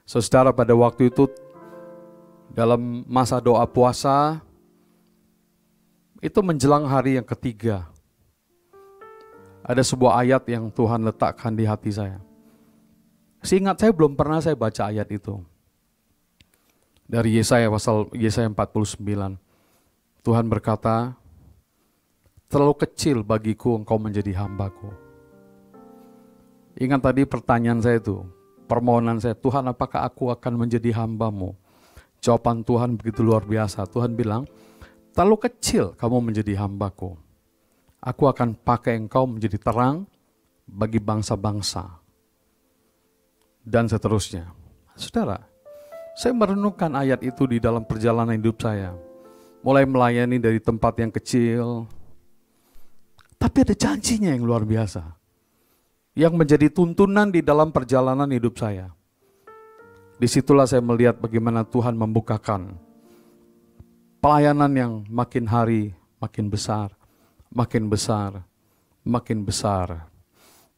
Saudara 0.05 0.51
pada 0.51 0.75
waktu 0.75 1.07
itu 1.07 1.29
dalam 2.51 3.07
masa 3.07 3.39
doa 3.39 3.63
puasa 3.63 4.43
itu 6.19 6.39
menjelang 6.43 6.85
hari 6.85 7.17
yang 7.17 7.25
ketiga. 7.25 7.89
Ada 9.61 9.85
sebuah 9.85 10.25
ayat 10.25 10.43
yang 10.49 10.69
Tuhan 10.73 11.05
letakkan 11.05 11.53
di 11.53 11.65
hati 11.65 11.93
saya. 11.93 12.19
Seingat 13.41 13.81
saya 13.81 13.89
belum 13.93 14.13
pernah 14.13 14.37
saya 14.37 14.53
baca 14.53 14.89
ayat 14.89 15.09
itu. 15.09 15.41
Dari 17.09 17.41
Yesaya 17.41 17.67
pasal 17.67 18.09
Yesaya 18.13 18.49
49. 18.49 19.01
Tuhan 20.21 20.45
berkata, 20.45 21.17
terlalu 22.51 22.75
kecil 22.85 23.25
bagiku 23.25 23.79
engkau 23.79 23.97
menjadi 23.97 24.45
hambaku. 24.45 25.10
Ingat 26.81 27.05
tadi 27.05 27.29
pertanyaan 27.29 27.77
saya 27.77 28.01
itu, 28.01 28.25
permohonan 28.65 29.21
saya, 29.21 29.37
Tuhan 29.37 29.69
apakah 29.69 30.01
aku 30.01 30.33
akan 30.33 30.65
menjadi 30.65 30.89
hambamu? 30.97 31.53
Jawaban 32.25 32.65
Tuhan 32.65 32.97
begitu 32.97 33.21
luar 33.21 33.45
biasa. 33.45 33.85
Tuhan 33.85 34.17
bilang, 34.17 34.49
terlalu 35.13 35.45
kecil 35.45 35.93
kamu 35.93 36.33
menjadi 36.33 36.57
hambaku. 36.65 37.13
Aku 38.01 38.25
akan 38.25 38.57
pakai 38.57 38.97
engkau 38.97 39.29
menjadi 39.29 39.61
terang 39.61 40.09
bagi 40.65 40.97
bangsa-bangsa. 40.97 42.01
Dan 43.61 43.85
seterusnya. 43.85 44.49
Saudara, 44.97 45.37
saya 46.17 46.33
merenungkan 46.33 46.97
ayat 46.97 47.21
itu 47.21 47.45
di 47.45 47.61
dalam 47.61 47.85
perjalanan 47.85 48.33
hidup 48.33 48.57
saya. 48.57 48.97
mulai 49.61 49.85
melayani 49.85 50.41
dari 50.41 50.57
tempat 50.57 50.97
yang 50.97 51.13
kecil. 51.13 51.85
Tapi 53.37 53.57
ada 53.61 53.77
janjinya 53.77 54.33
yang 54.33 54.41
luar 54.41 54.65
biasa. 54.65 55.20
Yang 56.11 56.33
menjadi 56.35 56.67
tuntunan 56.67 57.31
di 57.31 57.39
dalam 57.39 57.71
perjalanan 57.71 58.27
hidup 58.27 58.59
saya. 58.59 58.91
Di 60.19 60.27
situlah 60.27 60.67
saya 60.67 60.83
melihat 60.83 61.17
bagaimana 61.17 61.63
Tuhan 61.63 61.95
membukakan 61.97 62.75
pelayanan 64.21 64.71
yang 64.75 64.93
makin 65.09 65.49
hari 65.49 65.95
makin 66.21 66.53
besar, 66.53 66.93
makin 67.49 67.89
besar, 67.89 68.45
makin 69.01 69.41
besar. 69.41 70.05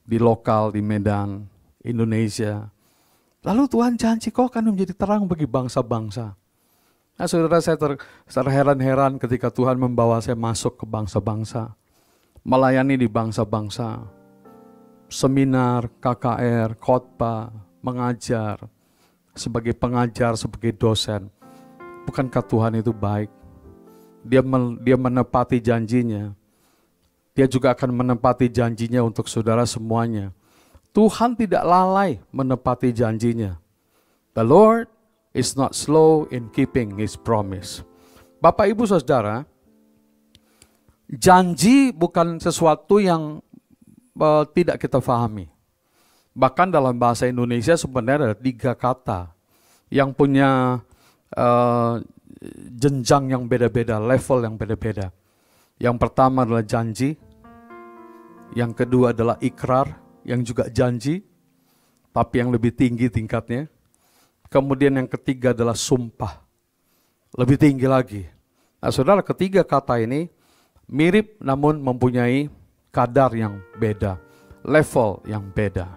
Di 0.04 0.20
lokal, 0.20 0.72
di 0.72 0.80
Medan, 0.84 1.48
Indonesia. 1.84 2.72
Lalu 3.44 3.68
Tuhan 3.68 4.00
janji 4.00 4.32
kau 4.32 4.48
akan 4.48 4.72
menjadi 4.72 4.96
terang 4.96 5.28
bagi 5.28 5.44
bangsa-bangsa. 5.44 6.36
Nah 7.14 7.28
saudara 7.28 7.60
saya 7.60 7.76
ter, 7.76 8.00
terheran-heran 8.28 9.20
ketika 9.20 9.52
Tuhan 9.52 9.76
membawa 9.76 10.24
saya 10.24 10.40
masuk 10.40 10.80
ke 10.80 10.86
bangsa-bangsa. 10.88 11.76
Melayani 12.44 13.00
di 13.00 13.08
bangsa-bangsa. 13.08 14.23
Seminar, 15.14 15.94
KKR, 16.02 16.74
khotbah, 16.82 17.54
mengajar. 17.86 18.58
Sebagai 19.38 19.78
pengajar, 19.78 20.34
sebagai 20.34 20.74
dosen. 20.74 21.30
Bukankah 22.10 22.42
Tuhan 22.42 22.82
itu 22.82 22.90
baik? 22.90 23.30
Dia, 24.26 24.42
dia 24.82 24.98
menepati 24.98 25.62
janjinya. 25.62 26.34
Dia 27.38 27.46
juga 27.46 27.78
akan 27.78 27.94
menepati 27.94 28.50
janjinya 28.50 29.06
untuk 29.06 29.30
saudara 29.30 29.70
semuanya. 29.70 30.34
Tuhan 30.98 31.38
tidak 31.38 31.62
lalai 31.62 32.18
menepati 32.34 32.90
janjinya. 32.90 33.62
The 34.34 34.42
Lord 34.42 34.90
is 35.38 35.54
not 35.54 35.78
slow 35.78 36.26
in 36.34 36.50
keeping 36.50 36.98
his 36.98 37.14
promise. 37.14 37.86
Bapak 38.42 38.70
Ibu 38.70 38.90
Saudara, 38.90 39.46
janji 41.10 41.94
bukan 41.94 42.42
sesuatu 42.42 42.98
yang 42.98 43.46
uh, 44.18 44.44
tidak 44.50 44.82
kita 44.82 45.02
pahami. 45.02 45.50
Bahkan 46.34 46.74
dalam 46.74 46.98
bahasa 46.98 47.30
Indonesia 47.30 47.78
sebenarnya 47.78 48.34
ada 48.34 48.38
tiga 48.38 48.74
kata 48.74 49.30
yang 49.94 50.10
punya 50.18 50.82
uh, 51.38 52.02
jenjang 52.74 53.30
yang 53.30 53.46
beda-beda, 53.46 54.02
level 54.02 54.42
yang 54.42 54.56
beda-beda. 54.58 55.14
Yang 55.78 55.96
pertama 56.02 56.42
adalah 56.42 56.66
janji, 56.66 57.14
yang 58.58 58.74
kedua 58.74 59.14
adalah 59.14 59.38
ikrar, 59.42 59.94
yang 60.26 60.42
juga 60.42 60.70
janji, 60.74 61.22
tapi 62.10 62.42
yang 62.42 62.50
lebih 62.50 62.74
tinggi 62.74 63.10
tingkatnya. 63.14 63.70
Kemudian 64.50 64.98
yang 64.98 65.10
ketiga 65.10 65.54
adalah 65.54 65.74
sumpah, 65.74 66.42
lebih 67.38 67.58
tinggi 67.58 67.88
lagi. 67.90 68.24
Nah 68.82 68.90
saudara 68.94 69.26
ketiga 69.26 69.66
kata 69.66 69.98
ini 70.02 70.30
mirip 70.90 71.42
namun 71.42 71.82
mempunyai 71.82 72.52
kadar 72.94 73.34
yang 73.34 73.58
beda, 73.82 74.22
level 74.62 75.26
yang 75.26 75.42
beda. 75.50 75.90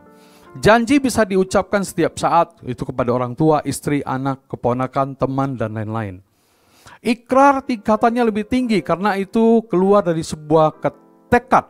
Janji 0.56 0.96
bisa 0.96 1.28
diucapkan 1.28 1.84
setiap 1.84 2.16
saat, 2.16 2.56
itu 2.64 2.80
kepada 2.88 3.12
orang 3.12 3.36
tua, 3.36 3.60
istri, 3.68 4.00
anak, 4.00 4.48
keponakan, 4.48 5.12
teman, 5.12 5.60
dan 5.60 5.76
lain-lain. 5.76 6.24
Ikrar 7.04 7.60
tingkatannya 7.60 8.24
lebih 8.24 8.48
tinggi 8.48 8.80
karena 8.80 9.20
itu 9.20 9.60
keluar 9.68 10.00
dari 10.00 10.24
sebuah 10.24 10.80
tekad, 11.28 11.68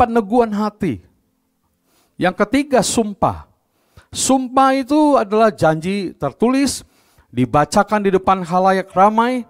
peneguhan 0.00 0.48
hati, 0.56 1.04
yang 2.16 2.32
ketiga 2.32 2.80
sumpah. 2.80 3.44
Sumpah 4.08 4.72
itu 4.72 5.20
adalah 5.20 5.52
janji 5.52 6.16
tertulis, 6.16 6.80
dibacakan 7.28 8.00
di 8.08 8.10
depan 8.16 8.40
halayak 8.40 8.88
ramai, 8.96 9.44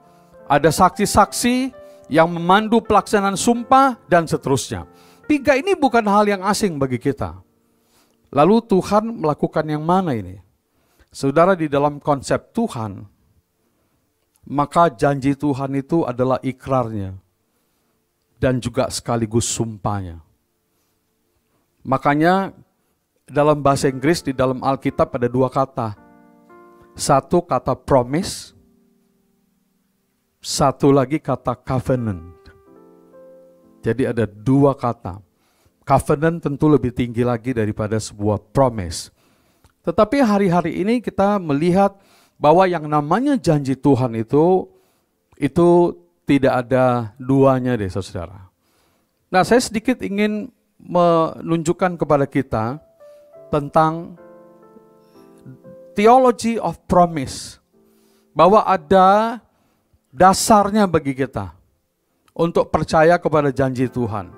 ada 0.51 0.75
saksi-saksi 0.75 1.71
yang 2.11 2.27
memandu 2.31 2.83
pelaksanaan 2.83 3.39
sumpah 3.39 3.95
dan 4.11 4.27
seterusnya. 4.27 4.91
Tiga 5.27 5.57
ini 5.57 5.73
bukan 5.79 6.05
hal 6.05 6.25
yang 6.29 6.43
asing 6.45 6.77
bagi 6.77 6.99
kita. 6.99 7.41
Lalu 8.33 8.65
Tuhan 8.65 9.23
melakukan 9.23 9.65
yang 9.69 9.85
mana 9.85 10.17
ini? 10.17 10.41
Saudara 11.13 11.53
di 11.53 11.69
dalam 11.69 12.01
konsep 12.01 12.57
Tuhan, 12.57 13.05
maka 14.49 14.89
janji 14.89 15.37
Tuhan 15.37 15.77
itu 15.77 16.03
adalah 16.09 16.41
ikrarnya 16.41 17.15
dan 18.41 18.59
juga 18.59 18.89
sekaligus 18.89 19.47
sumpahnya. 19.47 20.19
Makanya 21.87 22.51
dalam 23.29 23.63
bahasa 23.63 23.87
Inggris 23.87 24.25
di 24.25 24.35
dalam 24.35 24.59
Alkitab 24.65 25.15
ada 25.15 25.29
dua 25.31 25.47
kata. 25.47 25.95
Satu 26.93 27.41
kata 27.41 27.73
promise, 27.73 28.53
satu 30.43 30.93
lagi 30.93 31.23
kata 31.23 31.57
covenant. 31.57 32.42
Jadi 33.83 34.07
ada 34.07 34.25
dua 34.25 34.79
kata. 34.79 35.19
Covenant 35.83 36.39
tentu 36.39 36.71
lebih 36.71 36.95
tinggi 36.95 37.27
lagi 37.27 37.51
daripada 37.51 37.99
sebuah 37.99 38.39
promise. 38.55 39.11
Tetapi 39.83 40.23
hari-hari 40.23 40.79
ini 40.79 41.03
kita 41.03 41.43
melihat 41.43 41.99
bahwa 42.39 42.63
yang 42.71 42.87
namanya 42.87 43.35
janji 43.35 43.75
Tuhan 43.75 44.15
itu 44.15 44.71
itu 45.35 45.99
tidak 46.23 46.67
ada 46.67 47.11
duanya 47.19 47.75
deh 47.75 47.91
saudara. 47.91 48.47
Nah 49.27 49.43
saya 49.43 49.59
sedikit 49.59 49.99
ingin 50.07 50.55
menunjukkan 50.79 51.99
kepada 51.99 52.31
kita 52.31 52.79
tentang 53.51 54.15
theology 55.99 56.63
of 56.63 56.79
promise. 56.87 57.59
Bahwa 58.33 58.65
ada 58.65 59.43
dasarnya 60.09 60.89
bagi 60.89 61.13
kita 61.13 61.62
untuk 62.33 62.69
percaya 62.73 63.17
kepada 63.21 63.53
janji 63.53 63.89
Tuhan. 63.89 64.33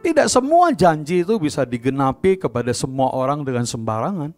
Tidak 0.00 0.26
semua 0.32 0.72
janji 0.72 1.20
itu 1.20 1.36
bisa 1.36 1.66
digenapi 1.68 2.40
kepada 2.40 2.72
semua 2.72 3.12
orang 3.12 3.44
dengan 3.44 3.68
sembarangan. 3.68 4.32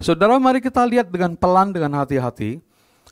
Saudara 0.00 0.40
mari 0.40 0.64
kita 0.64 0.80
lihat 0.88 1.12
dengan 1.12 1.36
pelan, 1.36 1.76
dengan 1.76 2.00
hati-hati. 2.00 2.64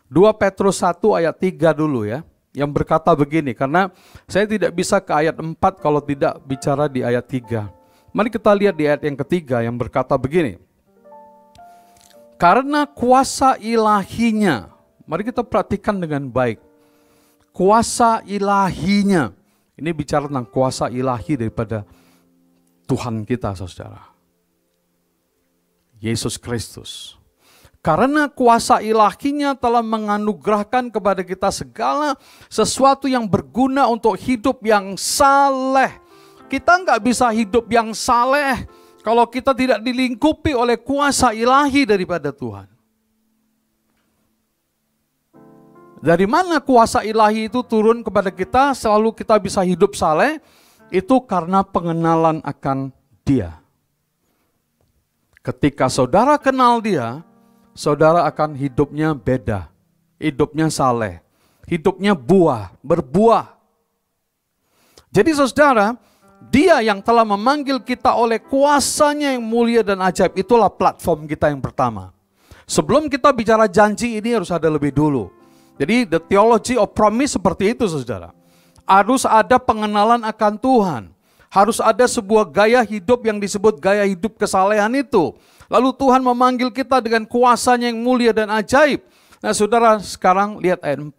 2 0.09 0.33
Petrus 0.40 0.81
1 0.81 0.96
ayat 1.20 1.37
3 1.37 1.76
dulu 1.76 2.09
ya 2.09 2.24
yang 2.57 2.72
berkata 2.72 3.12
begini, 3.12 3.52
karena 3.52 3.92
saya 4.24 4.48
tidak 4.48 4.72
bisa 4.72 4.96
ke 5.04 5.12
ayat 5.12 5.37
4 5.37 5.52
kalau 5.85 6.00
tidak 6.00 6.40
bicara 6.48 6.88
di 6.88 7.04
ayat 7.04 7.28
3. 7.28 7.68
Mari 8.16 8.33
kita 8.33 8.50
lihat 8.57 8.74
di 8.74 8.88
ayat 8.88 9.04
yang 9.04 9.20
ketiga 9.20 9.61
yang 9.61 9.76
berkata 9.76 10.16
begini. 10.16 10.57
Karena 12.40 12.88
kuasa 12.88 13.61
ilahinya, 13.61 14.72
mari 15.04 15.28
kita 15.28 15.44
perhatikan 15.44 16.00
dengan 16.00 16.24
baik. 16.31 16.62
Kuasa 17.50 18.22
ilahinya, 18.22 19.34
ini 19.74 19.90
bicara 19.90 20.30
tentang 20.30 20.46
kuasa 20.46 20.87
ilahi 20.87 21.34
daripada 21.34 21.82
Tuhan 22.87 23.26
kita 23.26 23.52
saudara. 23.58 24.14
Yesus 25.98 26.38
Kristus. 26.38 27.18
Karena 27.78 28.26
kuasa 28.26 28.82
ilahinya 28.82 29.54
telah 29.54 29.82
menganugerahkan 29.82 30.90
kepada 30.90 31.22
kita 31.22 31.50
segala 31.54 32.18
sesuatu 32.50 33.06
yang 33.06 33.26
berguna 33.26 33.87
untuk 33.87 34.18
hidup 34.18 34.62
yang 34.66 34.98
saleh. 34.98 35.94
Kita 36.50 36.80
nggak 36.82 37.00
bisa 37.02 37.30
hidup 37.30 37.70
yang 37.70 37.94
saleh 37.94 38.66
kalau 39.06 39.24
kita 39.30 39.54
tidak 39.54 39.80
dilingkupi 39.80 40.52
oleh 40.52 40.76
kuasa 40.76 41.32
ilahi 41.32 41.87
daripada 41.87 42.34
Tuhan. 42.34 42.77
Dari 45.98 46.26
mana 46.30 46.62
kuasa 46.62 47.02
ilahi 47.02 47.50
itu 47.50 47.62
turun 47.66 48.06
kepada 48.06 48.30
kita 48.30 48.70
selalu 48.74 49.11
kita 49.14 49.34
bisa 49.42 49.66
hidup 49.66 49.98
saleh? 49.98 50.38
Itu 50.88 51.20
karena 51.26 51.66
pengenalan 51.66 52.38
akan 52.46 52.94
dia. 53.26 53.58
Ketika 55.42 55.90
saudara 55.90 56.38
kenal 56.38 56.78
dia, 56.78 57.24
saudara 57.74 58.24
akan 58.30 58.54
hidupnya 58.54 59.12
beda. 59.12 59.68
Hidupnya 60.18 60.70
saleh. 60.70 61.20
Hidupnya 61.68 62.16
buah, 62.16 62.72
berbuah. 62.80 63.58
Jadi 65.12 65.30
saudara, 65.34 65.96
dia 66.52 66.80
yang 66.80 67.02
telah 67.02 67.26
memanggil 67.26 67.82
kita 67.82 68.14
oleh 68.14 68.38
kuasanya 68.38 69.34
yang 69.34 69.44
mulia 69.44 69.82
dan 69.82 69.98
ajaib. 70.04 70.38
Itulah 70.38 70.70
platform 70.70 71.26
kita 71.26 71.50
yang 71.50 71.61
pertama. 71.61 72.14
Sebelum 72.68 73.08
kita 73.08 73.32
bicara 73.32 73.64
janji 73.66 74.20
ini 74.20 74.37
harus 74.37 74.52
ada 74.52 74.68
lebih 74.68 74.92
dulu. 74.92 75.38
Jadi 75.78 76.10
the 76.10 76.18
theology 76.18 76.74
of 76.74 76.90
promise 76.92 77.38
seperti 77.38 77.72
itu 77.72 77.86
saudara. 77.86 78.34
Harus 78.82 79.22
ada 79.22 79.56
pengenalan 79.62 80.26
akan 80.26 80.54
Tuhan. 80.58 81.02
Harus 81.48 81.80
ada 81.80 82.04
sebuah 82.04 82.44
gaya 82.50 82.84
hidup 82.84 83.24
yang 83.24 83.40
disebut 83.40 83.80
gaya 83.80 84.04
hidup 84.04 84.36
kesalehan 84.36 84.92
itu. 84.98 85.32
Lalu 85.70 85.94
Tuhan 85.96 86.20
memanggil 86.20 86.68
kita 86.74 87.00
dengan 87.00 87.24
kuasanya 87.24 87.88
yang 87.88 88.02
mulia 88.02 88.34
dan 88.34 88.52
ajaib. 88.52 89.00
Nah 89.38 89.54
saudara 89.54 89.96
sekarang 90.02 90.58
lihat 90.58 90.82
ayat 90.82 91.00
4. 91.00 91.14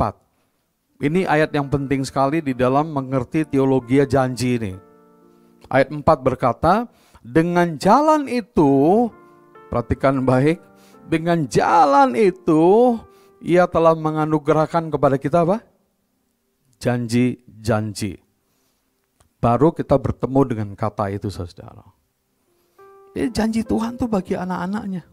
Ini 0.99 1.23
ayat 1.23 1.55
yang 1.55 1.71
penting 1.71 2.03
sekali 2.03 2.43
di 2.43 2.51
dalam 2.51 2.91
mengerti 2.91 3.47
teologi 3.47 4.03
janji 4.03 4.59
ini. 4.59 4.73
Ayat 5.71 5.95
4 5.95 6.03
berkata, 6.03 6.91
dengan 7.23 7.79
jalan 7.79 8.27
itu, 8.27 9.07
perhatikan 9.71 10.27
baik, 10.27 10.59
dengan 11.07 11.47
jalan 11.47 12.15
itu 12.19 12.95
ia 13.39 13.67
telah 13.67 13.95
menganugerahkan 13.95 14.91
kepada 14.91 15.15
kita 15.15 15.43
apa? 15.47 15.63
janji-janji. 16.79 18.23
Baru 19.39 19.71
kita 19.75 19.95
bertemu 19.99 20.41
dengan 20.47 20.69
kata 20.75 21.11
itu 21.11 21.27
saudara. 21.27 21.83
Jadi 23.15 23.29
janji 23.35 23.61
Tuhan 23.67 23.99
tuh 23.99 24.07
bagi 24.07 24.35
anak-anaknya. 24.35 25.03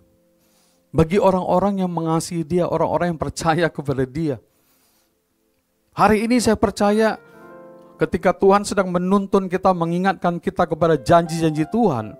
Bagi 0.94 1.18
orang-orang 1.18 1.82
yang 1.82 1.90
mengasihi 1.90 2.46
dia, 2.46 2.70
orang-orang 2.70 3.14
yang 3.14 3.20
percaya 3.20 3.66
kepada 3.66 4.06
dia. 4.06 4.38
Hari 5.94 6.26
ini 6.26 6.38
saya 6.38 6.54
percaya 6.54 7.18
ketika 7.98 8.30
Tuhan 8.36 8.62
sedang 8.62 8.94
menuntun 8.94 9.50
kita, 9.50 9.74
mengingatkan 9.74 10.38
kita 10.38 10.70
kepada 10.70 10.94
janji-janji 10.94 11.66
Tuhan, 11.68 12.14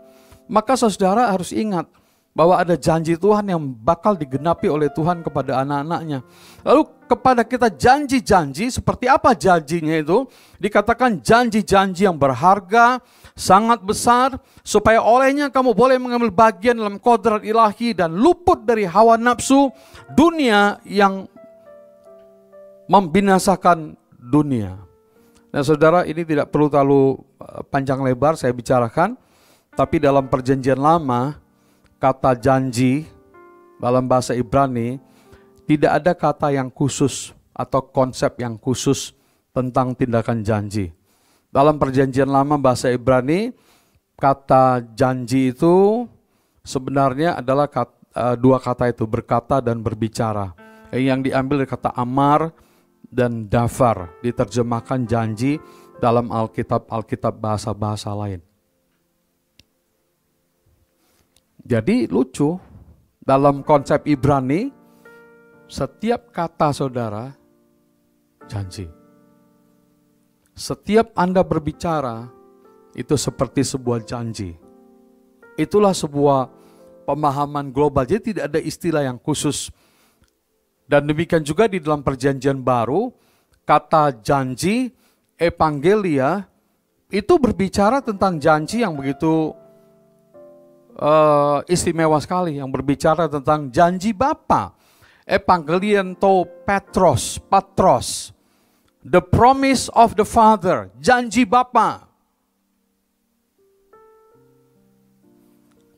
maka 0.50 0.74
saudara 0.74 1.30
harus 1.30 1.54
ingat 1.54 1.86
bahwa 2.36 2.60
ada 2.60 2.76
janji 2.76 3.16
Tuhan 3.16 3.48
yang 3.48 3.64
bakal 3.80 4.12
digenapi 4.12 4.68
oleh 4.68 4.92
Tuhan 4.92 5.24
kepada 5.24 5.64
anak-anaknya. 5.64 6.20
Lalu 6.60 6.82
kepada 7.08 7.40
kita 7.48 7.72
janji-janji 7.72 8.68
seperti 8.68 9.08
apa 9.08 9.32
janjinya 9.32 9.96
itu? 9.96 10.28
Dikatakan 10.60 11.24
janji-janji 11.24 12.04
yang 12.04 12.20
berharga, 12.20 13.00
sangat 13.32 13.80
besar, 13.80 14.36
supaya 14.60 15.00
olehnya 15.00 15.48
kamu 15.48 15.72
boleh 15.72 15.96
mengambil 15.96 16.28
bagian 16.28 16.76
dalam 16.76 17.00
kodrat 17.00 17.40
ilahi 17.40 17.96
dan 17.96 18.12
luput 18.12 18.68
dari 18.68 18.84
hawa 18.84 19.16
nafsu 19.16 19.72
dunia 20.12 20.76
yang 20.84 21.24
membinasakan 22.84 23.96
dunia. 24.12 24.76
Nah 25.56 25.64
saudara 25.64 26.04
ini 26.04 26.20
tidak 26.20 26.52
perlu 26.52 26.68
terlalu 26.68 27.16
eh, 27.40 27.64
panjang 27.72 28.04
lebar 28.04 28.36
saya 28.36 28.52
bicarakan, 28.52 29.16
tapi 29.72 30.04
dalam 30.04 30.28
perjanjian 30.28 30.76
lama 30.76 31.45
kata 32.06 32.38
janji 32.38 33.02
dalam 33.82 34.06
bahasa 34.06 34.30
Ibrani 34.30 35.02
tidak 35.66 35.92
ada 35.98 36.12
kata 36.14 36.54
yang 36.54 36.70
khusus 36.70 37.34
atau 37.50 37.82
konsep 37.82 38.38
yang 38.38 38.54
khusus 38.62 39.10
tentang 39.50 39.90
tindakan 39.98 40.46
janji. 40.46 40.94
Dalam 41.50 41.82
perjanjian 41.82 42.30
lama 42.30 42.54
bahasa 42.62 42.94
Ibrani 42.94 43.50
kata 44.14 44.86
janji 44.94 45.50
itu 45.50 46.06
sebenarnya 46.62 47.42
adalah 47.42 47.66
kata, 47.66 47.98
eh, 48.14 48.36
dua 48.38 48.62
kata 48.62 48.86
itu 48.86 49.02
berkata 49.02 49.58
dan 49.58 49.82
berbicara. 49.82 50.54
Yang 50.94 51.34
diambil 51.34 51.66
dari 51.66 51.70
kata 51.74 51.90
amar 51.98 52.54
dan 53.10 53.50
dafar 53.50 54.14
diterjemahkan 54.22 55.10
janji 55.10 55.58
dalam 55.98 56.30
Alkitab 56.30 56.86
Alkitab 56.86 57.34
bahasa-bahasa 57.42 58.14
lain. 58.14 58.45
Jadi 61.66 62.06
lucu, 62.06 62.54
dalam 63.18 63.66
konsep 63.66 64.06
Ibrani, 64.06 64.70
setiap 65.66 66.30
kata 66.30 66.70
saudara 66.70 67.34
janji. 68.46 68.86
Setiap 70.54 71.10
Anda 71.18 71.42
berbicara, 71.42 72.30
itu 72.94 73.18
seperti 73.18 73.66
sebuah 73.66 74.06
janji. 74.06 74.54
Itulah 75.58 75.90
sebuah 75.90 76.54
pemahaman 77.02 77.74
global, 77.74 78.06
jadi 78.06 78.22
tidak 78.22 78.44
ada 78.46 78.60
istilah 78.62 79.02
yang 79.02 79.18
khusus. 79.18 79.74
Dan 80.86 81.10
demikian 81.10 81.42
juga 81.42 81.66
di 81.66 81.82
dalam 81.82 82.06
perjanjian 82.06 82.62
baru, 82.62 83.10
kata 83.66 84.22
janji, 84.22 84.94
evangelia, 85.34 86.46
itu 87.10 87.34
berbicara 87.42 87.98
tentang 88.06 88.38
janji 88.38 88.86
yang 88.86 88.94
begitu 88.94 89.65
uh, 90.96 91.60
istimewa 91.68 92.16
sekali 92.20 92.56
yang 92.56 92.72
berbicara 92.72 93.28
tentang 93.28 93.68
janji 93.68 94.16
Bapa. 94.16 94.72
Evangelion 95.26 96.14
to 96.14 96.46
Petros, 96.62 97.42
Patros. 97.50 98.30
The 99.06 99.22
promise 99.22 99.90
of 99.94 100.14
the 100.18 100.26
Father, 100.26 100.90
janji 101.02 101.46
Bapa. 101.46 102.06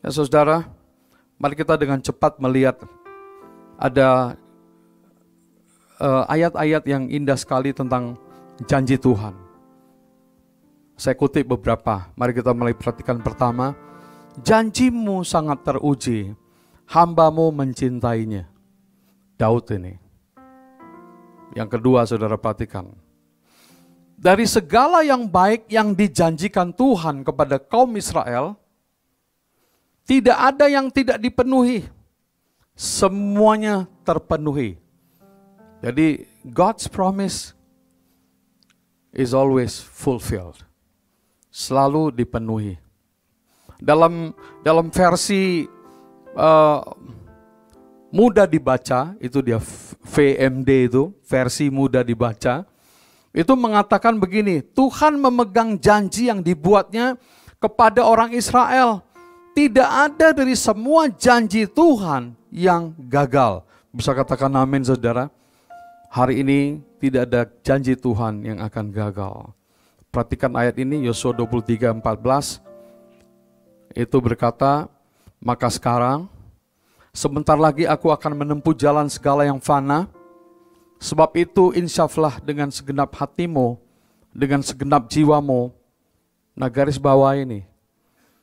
Ya 0.00 0.10
saudara, 0.12 0.64
mari 1.36 1.56
kita 1.56 1.76
dengan 1.76 2.00
cepat 2.00 2.40
melihat 2.40 2.80
ada 3.76 4.38
eh, 6.00 6.24
ayat-ayat 6.30 6.82
uh, 6.86 6.88
yang 6.88 7.04
indah 7.12 7.36
sekali 7.36 7.74
tentang 7.76 8.16
janji 8.64 8.96
Tuhan. 8.96 9.36
Saya 10.96 11.14
kutip 11.18 11.44
beberapa, 11.46 12.08
mari 12.16 12.32
kita 12.32 12.54
mulai 12.56 12.72
perhatikan 12.72 13.20
pertama 13.20 13.76
janjimu 14.42 15.22
sangat 15.26 15.62
teruji, 15.64 16.34
hambamu 16.88 17.52
mencintainya. 17.52 18.48
Daud 19.38 19.70
ini. 19.70 19.94
Yang 21.54 21.78
kedua 21.78 22.02
saudara 22.02 22.34
perhatikan. 22.34 22.90
Dari 24.18 24.50
segala 24.50 25.06
yang 25.06 25.30
baik 25.30 25.70
yang 25.70 25.94
dijanjikan 25.94 26.74
Tuhan 26.74 27.22
kepada 27.22 27.62
kaum 27.62 27.94
Israel, 27.94 28.58
tidak 30.02 30.34
ada 30.34 30.66
yang 30.66 30.90
tidak 30.90 31.22
dipenuhi. 31.22 31.86
Semuanya 32.74 33.86
terpenuhi. 34.02 34.74
Jadi 35.78 36.26
God's 36.42 36.90
promise 36.90 37.54
is 39.14 39.30
always 39.30 39.78
fulfilled. 39.78 40.66
Selalu 41.54 42.10
dipenuhi 42.10 42.87
dalam 43.78 44.34
dalam 44.60 44.90
versi 44.90 45.66
uh, 46.34 46.80
mudah 48.10 48.44
dibaca 48.44 49.14
itu 49.22 49.38
dia 49.40 49.62
VMD 50.04 50.70
itu 50.90 51.14
versi 51.24 51.70
mudah 51.70 52.02
dibaca 52.02 52.66
itu 53.32 53.52
mengatakan 53.54 54.18
begini 54.18 54.64
Tuhan 54.74 55.20
memegang 55.20 55.78
janji 55.78 56.26
yang 56.26 56.42
dibuatnya 56.42 57.14
kepada 57.62 58.02
orang 58.06 58.32
Israel. 58.32 59.04
Tidak 59.52 59.90
ada 59.90 60.30
dari 60.30 60.54
semua 60.54 61.10
janji 61.10 61.66
Tuhan 61.66 62.34
yang 62.54 62.94
gagal. 63.10 63.66
Bisa 63.90 64.14
katakan 64.14 64.54
amin 64.54 64.86
saudara. 64.86 65.26
Hari 66.08 66.46
ini 66.46 66.80
tidak 67.02 67.22
ada 67.28 67.42
janji 67.60 67.98
Tuhan 67.98 68.46
yang 68.46 68.58
akan 68.62 68.94
gagal. 68.94 69.50
Perhatikan 70.08 70.54
ayat 70.56 70.78
ini 70.80 71.04
Yosua 71.04 71.36
23 71.36 72.00
14 72.00 72.67
itu 73.96 74.16
berkata, 74.20 74.90
maka 75.38 75.70
sekarang 75.70 76.26
sebentar 77.14 77.54
lagi 77.54 77.86
aku 77.86 78.10
akan 78.10 78.44
menempuh 78.44 78.74
jalan 78.74 79.06
segala 79.06 79.46
yang 79.46 79.62
fana, 79.62 80.10
sebab 80.98 81.30
itu 81.38 81.70
insyaflah 81.74 82.42
dengan 82.42 82.68
segenap 82.68 83.14
hatimu, 83.14 83.78
dengan 84.34 84.60
segenap 84.60 85.06
jiwamu. 85.06 85.70
Nah 86.58 86.66
garis 86.66 86.98
bawah 86.98 87.38
ini, 87.38 87.62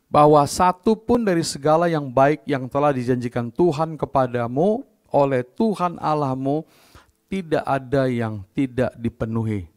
bahwa 0.07 0.39
satu 0.47 0.95
pun 0.95 1.19
dari 1.19 1.43
segala 1.43 1.91
yang 1.91 2.07
baik 2.07 2.47
yang 2.47 2.71
telah 2.71 2.95
dijanjikan 2.95 3.51
Tuhan 3.51 3.99
kepadamu 3.99 4.87
oleh 5.11 5.43
Tuhan 5.43 5.99
Allahmu, 5.99 6.63
tidak 7.27 7.63
ada 7.67 8.07
yang 8.07 8.39
tidak 8.55 8.95
dipenuhi. 8.95 9.67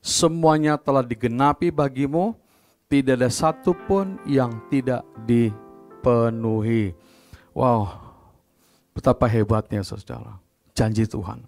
Semuanya 0.00 0.78
telah 0.78 1.02
digenapi 1.02 1.74
bagimu, 1.74 2.38
tidak 2.86 3.18
ada 3.18 3.30
satupun 3.30 4.18
yang 4.26 4.50
tidak 4.70 5.02
dipenuhi. 5.26 6.94
Wow, 7.56 7.88
betapa 8.94 9.26
hebatnya 9.26 9.82
saudara, 9.82 10.38
janji 10.76 11.08
Tuhan. 11.08 11.42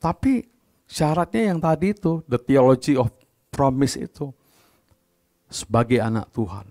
Tapi 0.00 0.46
syaratnya 0.88 1.52
yang 1.54 1.60
tadi 1.60 1.92
itu, 1.92 2.24
the 2.24 2.40
theology 2.40 2.96
of 2.96 3.12
promise 3.52 4.00
itu, 4.00 4.32
sebagai 5.52 6.00
anak 6.00 6.32
Tuhan, 6.32 6.66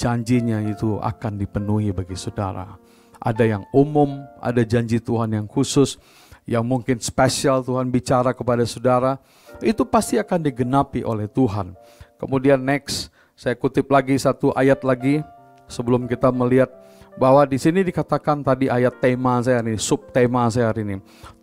janjinya 0.00 0.64
itu 0.64 0.96
akan 0.96 1.32
dipenuhi 1.36 1.92
bagi 1.92 2.16
saudara. 2.16 2.80
Ada 3.22 3.44
yang 3.46 3.64
umum, 3.70 4.24
ada 4.40 4.64
janji 4.66 4.98
Tuhan 4.98 5.36
yang 5.36 5.46
khusus, 5.46 6.00
yang 6.48 6.66
mungkin 6.66 6.98
spesial 6.98 7.62
Tuhan 7.62 7.92
bicara 7.92 8.34
kepada 8.34 8.66
saudara, 8.66 9.20
itu 9.62 9.86
pasti 9.86 10.18
akan 10.18 10.42
digenapi 10.42 11.06
oleh 11.06 11.30
Tuhan. 11.30 11.76
Kemudian 12.22 12.62
next, 12.62 13.10
saya 13.34 13.58
kutip 13.58 13.90
lagi 13.90 14.14
satu 14.14 14.54
ayat 14.54 14.86
lagi 14.86 15.26
sebelum 15.66 16.06
kita 16.06 16.30
melihat 16.30 16.70
bahwa 17.18 17.42
di 17.42 17.58
sini 17.58 17.82
dikatakan 17.82 18.46
tadi 18.46 18.70
ayat 18.70 19.02
tema 19.02 19.42
saya 19.42 19.58
ini, 19.66 19.74
subtema 19.74 20.46
saya 20.46 20.70
hari 20.70 20.86
ini. 20.86 20.96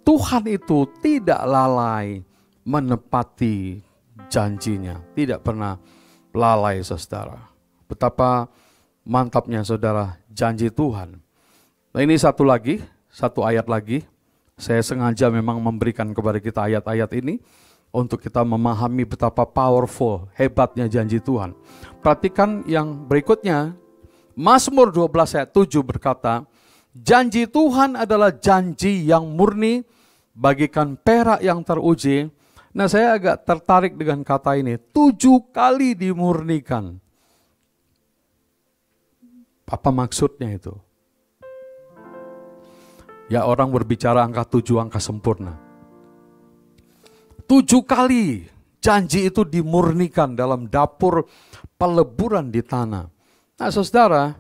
Tuhan 0.08 0.48
itu 0.48 0.88
tidak 1.04 1.44
lalai 1.44 2.24
menepati 2.64 3.84
janjinya, 4.32 5.04
tidak 5.12 5.44
pernah 5.44 5.76
lalai 6.32 6.80
saudara. 6.80 7.52
Betapa 7.84 8.48
mantapnya 9.04 9.68
saudara 9.68 10.16
janji 10.32 10.72
Tuhan. 10.72 11.20
Nah 11.92 12.00
ini 12.00 12.16
satu 12.16 12.48
lagi, 12.48 12.80
satu 13.12 13.44
ayat 13.44 13.68
lagi. 13.68 14.08
Saya 14.60 14.84
sengaja 14.84 15.32
memang 15.32 15.60
memberikan 15.64 16.12
kepada 16.12 16.40
kita 16.40 16.68
ayat-ayat 16.68 17.08
ini 17.16 17.40
untuk 17.90 18.22
kita 18.22 18.46
memahami 18.46 19.06
betapa 19.06 19.44
powerful, 19.44 20.30
hebatnya 20.38 20.86
janji 20.86 21.18
Tuhan. 21.18 21.58
Perhatikan 22.00 22.64
yang 22.70 23.10
berikutnya, 23.10 23.74
Mazmur 24.38 24.94
12 24.94 25.36
ayat 25.36 25.50
7 25.52 25.82
berkata, 25.82 26.46
Janji 26.94 27.46
Tuhan 27.46 27.96
adalah 27.98 28.34
janji 28.34 29.06
yang 29.06 29.30
murni, 29.30 29.86
bagikan 30.34 30.98
perak 30.98 31.42
yang 31.42 31.62
teruji, 31.62 32.30
Nah 32.70 32.86
saya 32.86 33.18
agak 33.18 33.50
tertarik 33.50 33.94
dengan 33.98 34.22
kata 34.22 34.54
ini, 34.54 34.78
tujuh 34.78 35.50
kali 35.50 35.98
dimurnikan. 35.98 37.02
Apa 39.70 39.90
maksudnya 39.90 40.54
itu? 40.54 40.74
Ya 43.30 43.46
orang 43.46 43.70
berbicara 43.70 44.26
angka 44.26 44.46
tujuh, 44.46 44.82
angka 44.82 44.98
sempurna. 44.98 45.69
Tujuh 47.50 47.82
kali 47.82 48.46
janji 48.78 49.26
itu 49.26 49.42
dimurnikan 49.42 50.38
dalam 50.38 50.70
dapur 50.70 51.26
peleburan 51.82 52.54
di 52.54 52.62
tanah. 52.62 53.10
Nah 53.58 53.70
saudara, 53.74 54.38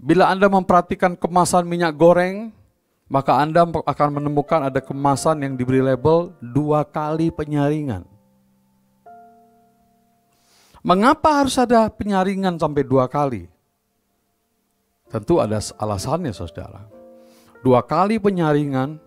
bila 0.00 0.32
Anda 0.32 0.48
memperhatikan 0.48 1.20
kemasan 1.20 1.68
minyak 1.68 1.92
goreng, 2.00 2.48
maka 3.12 3.44
Anda 3.44 3.68
akan 3.68 4.08
menemukan 4.16 4.72
ada 4.72 4.80
kemasan 4.80 5.44
yang 5.44 5.52
diberi 5.52 5.84
label 5.84 6.32
dua 6.40 6.80
kali 6.80 7.28
penyaringan. 7.28 8.08
Mengapa 10.80 11.44
harus 11.44 11.60
ada 11.60 11.92
penyaringan 11.92 12.56
sampai 12.56 12.84
dua 12.84 13.04
kali? 13.04 13.52
Tentu 15.12 15.44
ada 15.44 15.60
alasannya 15.76 16.32
saudara. 16.32 16.88
Dua 17.60 17.84
kali 17.84 18.16
penyaringan 18.16 19.03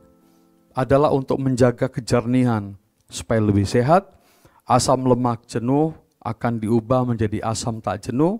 adalah 0.78 1.09
untuk 1.09 1.41
menjaga 1.41 1.89
kejernihan 1.89 2.78
supaya 3.09 3.41
lebih 3.41 3.65
sehat. 3.65 4.13
Asam 4.61 5.09
lemak 5.09 5.49
jenuh 5.49 5.97
akan 6.21 6.61
diubah 6.61 7.01
menjadi 7.01 7.41
asam 7.41 7.82
tak 7.82 8.05
jenuh 8.05 8.38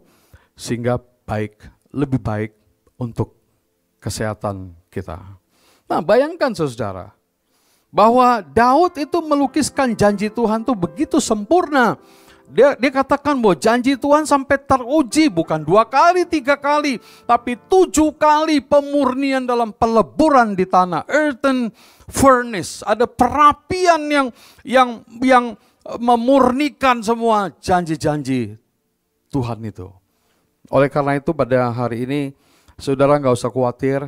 sehingga 0.54 1.02
baik 1.26 1.58
lebih 1.90 2.22
baik 2.22 2.54
untuk 3.02 3.34
kesehatan 3.98 4.78
kita. 4.94 5.18
Nah, 5.88 6.04
bayangkan 6.04 6.54
saudara 6.54 7.16
bahwa 7.90 8.44
Daud 8.44 9.00
itu 9.02 9.18
melukiskan 9.24 9.98
janji 9.98 10.28
Tuhan 10.30 10.62
itu 10.62 10.76
begitu 10.76 11.18
sempurna 11.18 11.98
dia, 12.48 12.80
dia 12.80 12.92
katakan 12.96 13.36
bahwa 13.44 13.60
janji 13.60 14.00
Tuhan 14.00 14.24
sampai 14.24 14.56
teruji 14.56 15.28
bukan 15.28 15.68
dua 15.68 15.84
kali, 15.84 16.24
tiga 16.24 16.56
kali, 16.56 16.96
tapi 17.28 17.60
tujuh 17.68 18.16
kali 18.16 18.64
pemurnian 18.64 19.44
dalam 19.44 19.76
peleburan 19.76 20.56
di 20.56 20.64
tanah. 20.64 21.04
Earthen 21.12 21.76
furnace, 22.08 22.82
ada 22.88 23.04
perapian 23.06 24.02
yang 24.08 24.28
yang 24.64 24.90
yang 25.22 25.46
memurnikan 26.00 27.00
semua 27.04 27.52
janji-janji 27.60 28.56
Tuhan 29.32 29.60
itu. 29.64 29.88
Oleh 30.68 30.92
karena 30.92 31.16
itu 31.16 31.32
pada 31.32 31.72
hari 31.72 32.04
ini 32.04 32.22
saudara 32.76 33.16
nggak 33.20 33.36
usah 33.36 33.52
khawatir, 33.52 34.08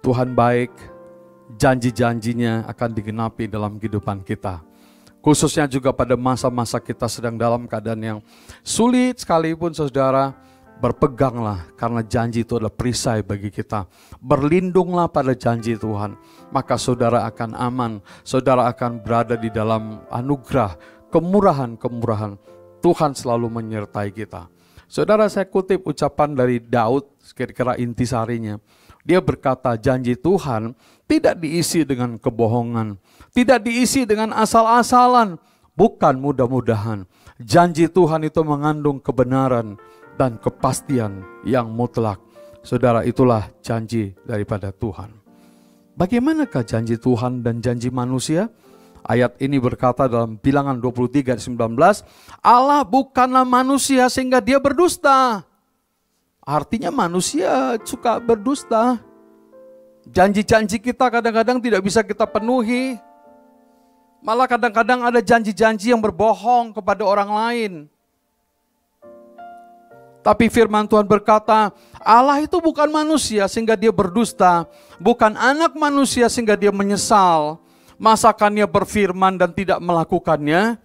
Tuhan 0.00 0.32
baik, 0.32 0.72
janji-janjinya 1.60 2.64
akan 2.68 2.90
digenapi 2.96 3.44
dalam 3.44 3.76
kehidupan 3.76 4.24
kita. 4.24 4.64
Khususnya 5.20 5.68
juga 5.68 5.92
pada 5.92 6.16
masa-masa 6.16 6.80
kita 6.80 7.04
sedang 7.04 7.36
dalam 7.36 7.68
keadaan 7.68 8.00
yang 8.00 8.18
sulit 8.64 9.20
sekalipun 9.20 9.76
saudara, 9.76 10.32
berpeganglah 10.80 11.68
karena 11.76 12.00
janji 12.00 12.42
itu 12.42 12.56
adalah 12.56 12.72
perisai 12.72 13.20
bagi 13.20 13.52
kita. 13.52 13.84
Berlindunglah 14.18 15.12
pada 15.12 15.36
janji 15.36 15.76
Tuhan, 15.76 16.16
maka 16.48 16.80
saudara 16.80 17.28
akan 17.28 17.52
aman, 17.52 17.92
saudara 18.24 18.66
akan 18.72 19.04
berada 19.04 19.36
di 19.36 19.52
dalam 19.52 20.00
anugerah, 20.08 20.80
kemurahan-kemurahan. 21.12 22.40
Tuhan 22.80 23.12
selalu 23.12 23.52
menyertai 23.52 24.08
kita. 24.08 24.48
Saudara 24.88 25.28
saya 25.28 25.46
kutip 25.46 25.84
ucapan 25.86 26.32
dari 26.34 26.58
Daud, 26.58 27.06
kira-kira 27.36 27.76
intisarinya. 27.76 28.58
Dia 29.04 29.20
berkata 29.20 29.76
janji 29.76 30.16
Tuhan 30.16 30.74
tidak 31.04 31.38
diisi 31.38 31.84
dengan 31.84 32.16
kebohongan, 32.16 32.96
tidak 33.36 33.68
diisi 33.68 34.08
dengan 34.08 34.32
asal-asalan, 34.32 35.36
bukan 35.76 36.14
mudah-mudahan. 36.18 37.04
Janji 37.40 37.88
Tuhan 37.88 38.26
itu 38.28 38.40
mengandung 38.44 39.00
kebenaran 39.00 39.80
dan 40.20 40.36
kepastian 40.36 41.24
yang 41.48 41.72
mutlak. 41.72 42.20
Saudara, 42.60 43.08
itulah 43.08 43.48
janji 43.64 44.12
daripada 44.28 44.68
Tuhan. 44.68 45.16
Bagaimanakah 45.96 46.60
janji 46.60 47.00
Tuhan 47.00 47.40
dan 47.40 47.64
janji 47.64 47.88
manusia? 47.88 48.52
Ayat 49.00 49.40
ini 49.40 49.56
berkata 49.56 50.04
dalam 50.04 50.36
bilangan 50.36 50.76
23 50.76 51.40
19, 51.40 51.56
Allah 52.44 52.84
bukanlah 52.84 53.48
manusia 53.48 54.12
sehingga 54.12 54.44
dia 54.44 54.60
berdusta. 54.60 55.40
Artinya 56.44 56.92
manusia 56.92 57.80
suka 57.80 58.20
berdusta. 58.20 59.00
Janji-janji 60.04 60.84
kita 60.84 61.08
kadang-kadang 61.08 61.64
tidak 61.64 61.80
bisa 61.80 62.04
kita 62.04 62.28
penuhi. 62.28 63.00
Malah 64.20 64.44
kadang-kadang 64.44 65.00
ada 65.00 65.24
janji-janji 65.24 65.96
yang 65.96 66.04
berbohong 66.04 66.76
kepada 66.76 67.08
orang 67.08 67.30
lain. 67.32 67.72
Tapi 70.20 70.52
firman 70.52 70.84
Tuhan 70.84 71.08
berkata, 71.08 71.72
Allah 71.96 72.44
itu 72.44 72.60
bukan 72.60 72.92
manusia 72.92 73.48
sehingga 73.48 73.72
dia 73.72 73.88
berdusta, 73.88 74.68
bukan 75.00 75.32
anak 75.32 75.72
manusia 75.72 76.28
sehingga 76.28 76.60
dia 76.60 76.68
menyesal. 76.68 77.56
Masakannya 77.96 78.68
berfirman 78.68 79.36
dan 79.40 79.52
tidak 79.52 79.80
melakukannya, 79.80 80.80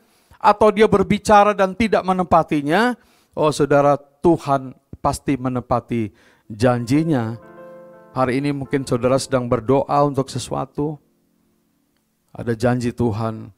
atau 0.46 0.70
dia 0.70 0.86
berbicara 0.86 1.58
dan 1.58 1.74
tidak 1.74 2.06
menepatinya. 2.06 2.94
Oh 3.34 3.52
saudara, 3.52 3.98
Tuhan 3.98 4.78
pasti 5.02 5.36
menepati 5.36 6.14
janjinya. 6.48 7.36
Hari 8.16 8.40
ini 8.40 8.56
mungkin 8.56 8.88
saudara 8.88 9.20
sedang 9.20 9.50
berdoa 9.52 10.00
untuk 10.08 10.32
sesuatu, 10.32 10.96
ada 12.32 12.56
janji 12.56 12.96
Tuhan, 12.96 13.52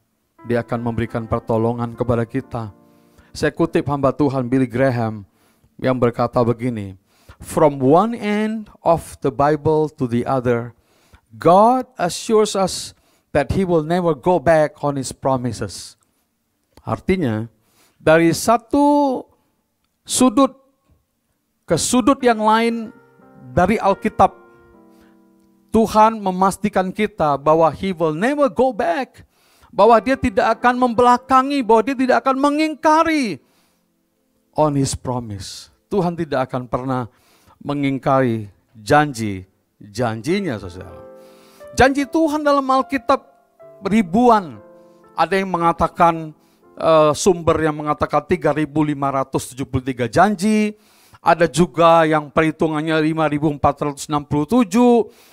dia 0.50 0.66
akan 0.66 0.80
memberikan 0.82 1.30
pertolongan 1.30 1.94
kepada 1.94 2.26
kita. 2.26 2.74
Saya 3.36 3.54
kutip 3.54 3.86
hamba 3.86 4.10
Tuhan 4.10 4.50
Billy 4.50 4.66
Graham 4.66 5.27
yang 5.78 5.96
berkata 5.96 6.42
begini, 6.42 6.98
From 7.38 7.78
one 7.78 8.18
end 8.18 8.66
of 8.82 9.14
the 9.22 9.30
Bible 9.30 9.86
to 9.94 10.10
the 10.10 10.26
other, 10.26 10.74
God 11.38 11.86
assures 11.94 12.58
us 12.58 12.98
that 13.30 13.54
He 13.54 13.62
will 13.62 13.86
never 13.86 14.12
go 14.12 14.42
back 14.42 14.82
on 14.82 14.98
His 14.98 15.14
promises. 15.14 15.94
Artinya, 16.82 17.46
dari 17.94 18.34
satu 18.34 19.22
sudut 20.02 20.50
ke 21.62 21.78
sudut 21.78 22.18
yang 22.26 22.42
lain 22.42 22.90
dari 23.54 23.78
Alkitab 23.78 24.34
Tuhan 25.68 26.18
memastikan 26.18 26.90
kita 26.90 27.38
bahwa 27.38 27.68
He 27.70 27.94
will 27.94 28.16
never 28.16 28.50
go 28.50 28.74
back. 28.74 29.22
Bahwa 29.68 30.00
dia 30.00 30.16
tidak 30.16 30.58
akan 30.58 30.80
membelakangi, 30.80 31.60
bahwa 31.60 31.84
dia 31.84 31.92
tidak 31.92 32.24
akan 32.24 32.40
mengingkari 32.40 33.36
on 34.58 34.74
His 34.74 34.98
promise. 34.98 35.70
Tuhan 35.86 36.18
tidak 36.18 36.50
akan 36.50 36.66
pernah 36.66 37.06
mengingkari 37.62 38.50
janji, 38.74 39.46
janjinya 39.78 40.58
saudara. 40.58 41.06
Janji 41.78 42.02
Tuhan 42.10 42.42
dalam 42.42 42.66
Alkitab 42.66 43.22
ribuan. 43.86 44.58
Ada 45.14 45.38
yang 45.38 45.50
mengatakan 45.50 46.34
uh, 46.78 47.14
sumber 47.14 47.58
yang 47.62 47.78
mengatakan 47.78 48.22
3573 48.26 50.10
janji, 50.10 50.74
ada 51.18 51.50
juga 51.50 52.06
yang 52.06 52.30
perhitungannya 52.30 53.02
5467, 53.02 54.06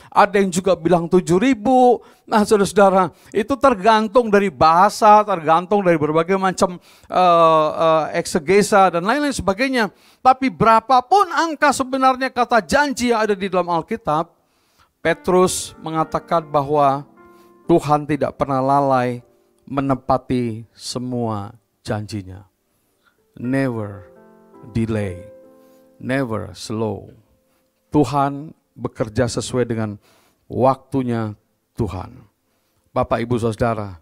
ada 0.09 0.35
yang 0.41 0.49
juga 0.49 0.73
bilang 0.73 1.05
7000. 1.05 2.25
Nah 2.25 2.41
saudara-saudara, 2.41 3.13
itu 3.29 3.53
tergantung 3.53 4.33
dari 4.33 4.49
bahasa, 4.49 5.21
tergantung 5.21 5.85
dari 5.85 6.01
berbagai 6.01 6.41
macam 6.41 6.81
uh, 7.11 7.67
uh, 7.69 8.03
eksegesa 8.17 8.97
dan 8.97 9.05
lain-lain 9.05 9.35
sebagainya. 9.35 9.93
Tapi 10.25 10.49
berapapun 10.49 11.29
angka 11.29 11.69
sebenarnya 11.69 12.33
kata 12.33 12.65
janji 12.65 13.13
yang 13.13 13.21
ada 13.21 13.37
di 13.37 13.45
dalam 13.45 13.69
Alkitab, 13.69 14.33
Petrus 15.05 15.77
mengatakan 15.85 16.41
bahwa 16.49 17.05
Tuhan 17.69 18.09
tidak 18.09 18.33
pernah 18.41 18.57
lalai 18.57 19.21
menepati 19.69 20.65
semua 20.73 21.53
janjinya. 21.85 22.41
Never 23.37 24.09
delay 24.73 25.34
never 25.99 26.51
slow. 26.57 27.11
Tuhan 27.91 28.51
bekerja 28.75 29.31
sesuai 29.31 29.65
dengan 29.65 29.95
waktunya 30.51 31.33
Tuhan. 31.79 32.19
Bapak, 32.91 33.23
Ibu, 33.23 33.35
Saudara, 33.39 33.99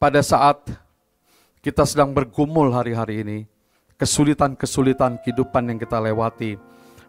pada 0.00 0.20
saat 0.20 0.68
kita 1.60 1.84
sedang 1.84 2.12
bergumul 2.12 2.72
hari-hari 2.72 3.24
ini, 3.24 3.38
kesulitan-kesulitan 3.96 5.20
kehidupan 5.24 5.72
yang 5.72 5.78
kita 5.80 6.00
lewati, 6.00 6.60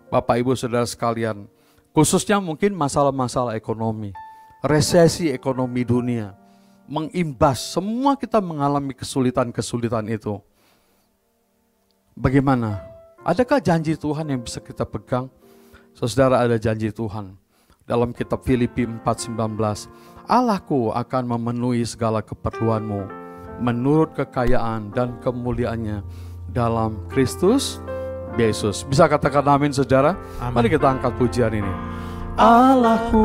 Bapak, 0.07 0.39
Ibu, 0.39 0.55
Saudara 0.55 0.87
sekalian, 0.87 1.47
khususnya 1.91 2.39
mungkin 2.39 2.75
masalah-masalah 2.75 3.55
ekonomi, 3.55 4.11
resesi 4.63 5.31
ekonomi 5.31 5.83
dunia, 5.83 6.35
mengimbas, 6.87 7.75
semua 7.75 8.15
kita 8.15 8.39
mengalami 8.39 8.95
kesulitan-kesulitan 8.95 10.07
itu. 10.07 10.39
Bagaimana 12.17 12.96
Adakah 13.27 13.59
janji 13.59 13.99
Tuhan 13.99 14.23
yang 14.31 14.39
bisa 14.39 14.63
kita 14.63 14.87
pegang? 14.87 15.27
Saudara 15.91 16.39
ada 16.39 16.55
janji 16.55 16.87
Tuhan. 16.95 17.35
dalam 17.87 18.11
kitab 18.11 18.43
Filipi 18.43 18.83
4:19. 18.83 19.87
Allahku 20.27 20.91
akan 20.91 21.23
memenuhi 21.23 21.87
segala 21.87 22.19
keperluanmu 22.19 23.07
menurut 23.63 24.11
kekayaan 24.11 24.91
dan 24.91 25.15
kemuliaannya 25.23 26.03
dalam 26.51 26.99
Kristus 27.07 27.79
Yesus. 28.35 28.83
Bisa 28.83 29.07
katakan 29.07 29.47
amin 29.47 29.71
saudara? 29.71 30.19
Amin. 30.43 30.59
Mari 30.59 30.67
kita 30.67 30.99
angkat 30.99 31.15
pujian 31.15 31.55
ini. 31.55 31.73
Allahku 32.35 33.23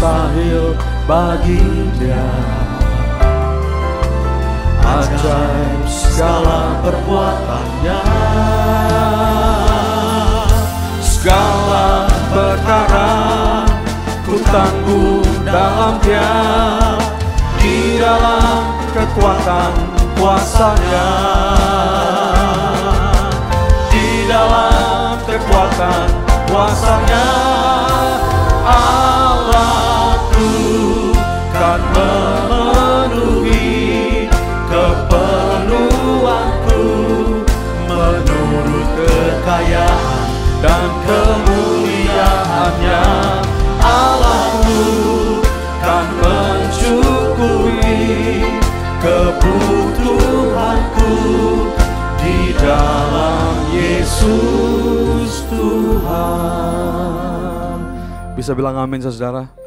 mustahil 0.00 0.72
bagi 1.04 1.60
dia. 2.00 2.32
Ajaib 4.80 5.84
segala 5.84 6.80
perbuatannya. 6.80 8.00
Segala 11.04 12.08
perkara 12.32 13.12
ku 14.24 14.40
tanggung 14.48 15.28
dalam 15.44 16.00
dia. 16.00 16.32
Di 17.60 18.00
dalam 18.00 18.72
kekuatan 18.96 19.72
kuasanya. 20.16 21.08
Di 23.92 24.24
dalam 24.24 25.20
kekuatan 25.28 26.08
kuasanya. 26.48 27.28
Allahku 28.64 29.89
kebutuhanku 49.00 51.16
di 52.20 52.52
dalam 52.60 53.56
Yesus 53.72 55.48
Tuhan. 55.48 56.20
Bisa 58.36 58.52
bilang 58.52 58.76
amin 58.76 59.00
saudara? 59.00 59.59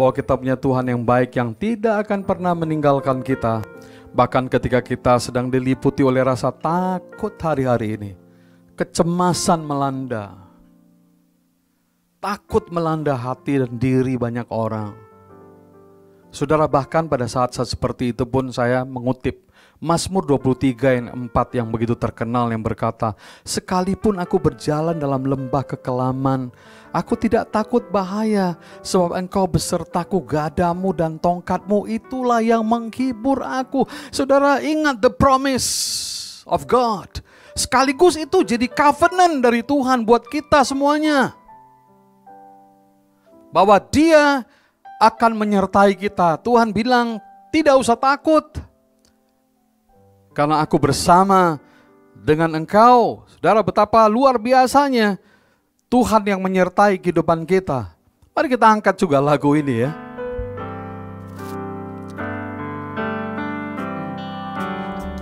Bahwa 0.00 0.16
kita 0.16 0.32
punya 0.32 0.56
Tuhan 0.56 0.88
yang 0.88 1.04
baik 1.04 1.36
yang 1.36 1.52
tidak 1.52 2.08
akan 2.08 2.24
pernah 2.24 2.56
meninggalkan 2.56 3.20
kita. 3.20 3.60
Bahkan 4.16 4.48
ketika 4.48 4.80
kita 4.80 5.20
sedang 5.20 5.52
diliputi 5.52 6.00
oleh 6.00 6.24
rasa 6.24 6.48
takut 6.48 7.36
hari-hari 7.36 8.00
ini. 8.00 8.10
Kecemasan 8.80 9.60
melanda. 9.60 10.40
Takut 12.16 12.64
melanda 12.72 13.12
hati 13.12 13.60
dan 13.60 13.76
diri 13.76 14.16
banyak 14.16 14.48
orang. 14.48 14.96
Saudara 16.32 16.64
bahkan 16.64 17.04
pada 17.04 17.28
saat-saat 17.28 17.68
seperti 17.68 18.16
itu 18.16 18.24
pun 18.24 18.48
saya 18.48 18.88
mengutip 18.88 19.49
Mazmur 19.80 20.28
23 20.28 20.76
ayat 20.76 21.08
4 21.16 21.56
yang 21.56 21.72
begitu 21.72 21.96
terkenal 21.96 22.52
yang 22.52 22.60
berkata, 22.60 23.16
Sekalipun 23.48 24.20
aku 24.20 24.36
berjalan 24.36 25.00
dalam 25.00 25.24
lembah 25.24 25.64
kekelaman, 25.64 26.52
aku 26.92 27.16
tidak 27.16 27.48
takut 27.48 27.88
bahaya, 27.88 28.60
sebab 28.84 29.16
engkau 29.16 29.48
besertaku 29.48 30.20
gadamu 30.20 30.92
dan 30.92 31.16
tongkatmu, 31.16 31.88
itulah 31.88 32.44
yang 32.44 32.60
menghibur 32.60 33.40
aku. 33.40 33.88
Saudara 34.12 34.60
ingat 34.60 35.00
the 35.00 35.08
promise 35.08 36.44
of 36.44 36.68
God. 36.68 37.24
Sekaligus 37.56 38.20
itu 38.20 38.44
jadi 38.44 38.68
covenant 38.68 39.40
dari 39.40 39.64
Tuhan 39.64 40.04
buat 40.04 40.28
kita 40.28 40.60
semuanya. 40.60 41.32
Bahwa 43.48 43.80
dia 43.80 44.44
akan 45.00 45.40
menyertai 45.40 45.96
kita. 45.96 46.36
Tuhan 46.44 46.76
bilang, 46.76 47.16
tidak 47.48 47.80
usah 47.80 47.96
takut. 47.96 48.69
Karena 50.40 50.64
aku 50.64 50.80
bersama 50.80 51.60
dengan 52.16 52.48
engkau. 52.56 53.28
Saudara 53.28 53.60
betapa 53.60 54.08
luar 54.08 54.40
biasanya 54.40 55.20
Tuhan 55.92 56.24
yang 56.24 56.40
menyertai 56.40 56.96
kehidupan 56.96 57.44
kita. 57.44 57.92
Mari 58.32 58.48
kita 58.48 58.72
angkat 58.72 58.96
juga 58.96 59.20
lagu 59.20 59.52
ini 59.52 59.84
ya. 59.84 59.92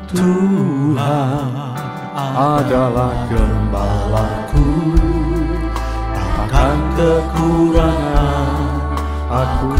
Tuhan 0.06 1.50
adalah 2.38 3.26
gembalaku 3.26 4.94
Takkan 6.14 6.78
kekurangan 6.94 8.56
aku 9.26 9.74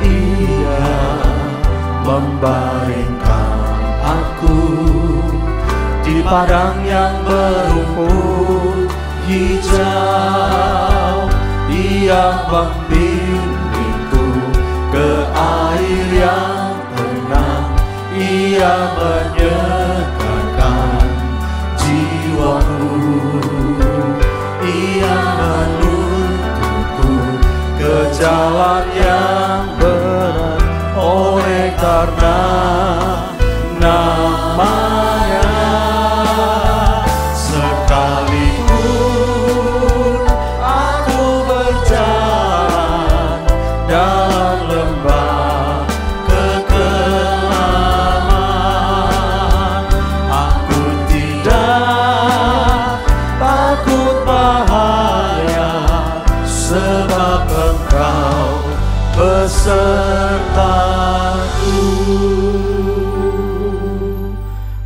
Ia 0.00 1.23
membaringkan 2.04 3.56
aku 4.04 4.60
Di 6.04 6.20
padang 6.20 6.84
yang 6.84 7.24
berumput 7.24 8.92
hijau. 9.24 11.16
Ia 11.72 12.44
membimbingku 12.46 14.28
ke 14.92 15.10
air 15.32 16.04
yang 16.12 16.76
tenang. 16.92 17.72
Ia 18.14 18.74
menyegarkan 18.94 21.02
jiwaku. 21.80 23.00
Ia 24.60 25.18
menuntunku 25.40 27.16
ke 27.80 27.96
jalan 28.14 28.86
yang 28.92 29.43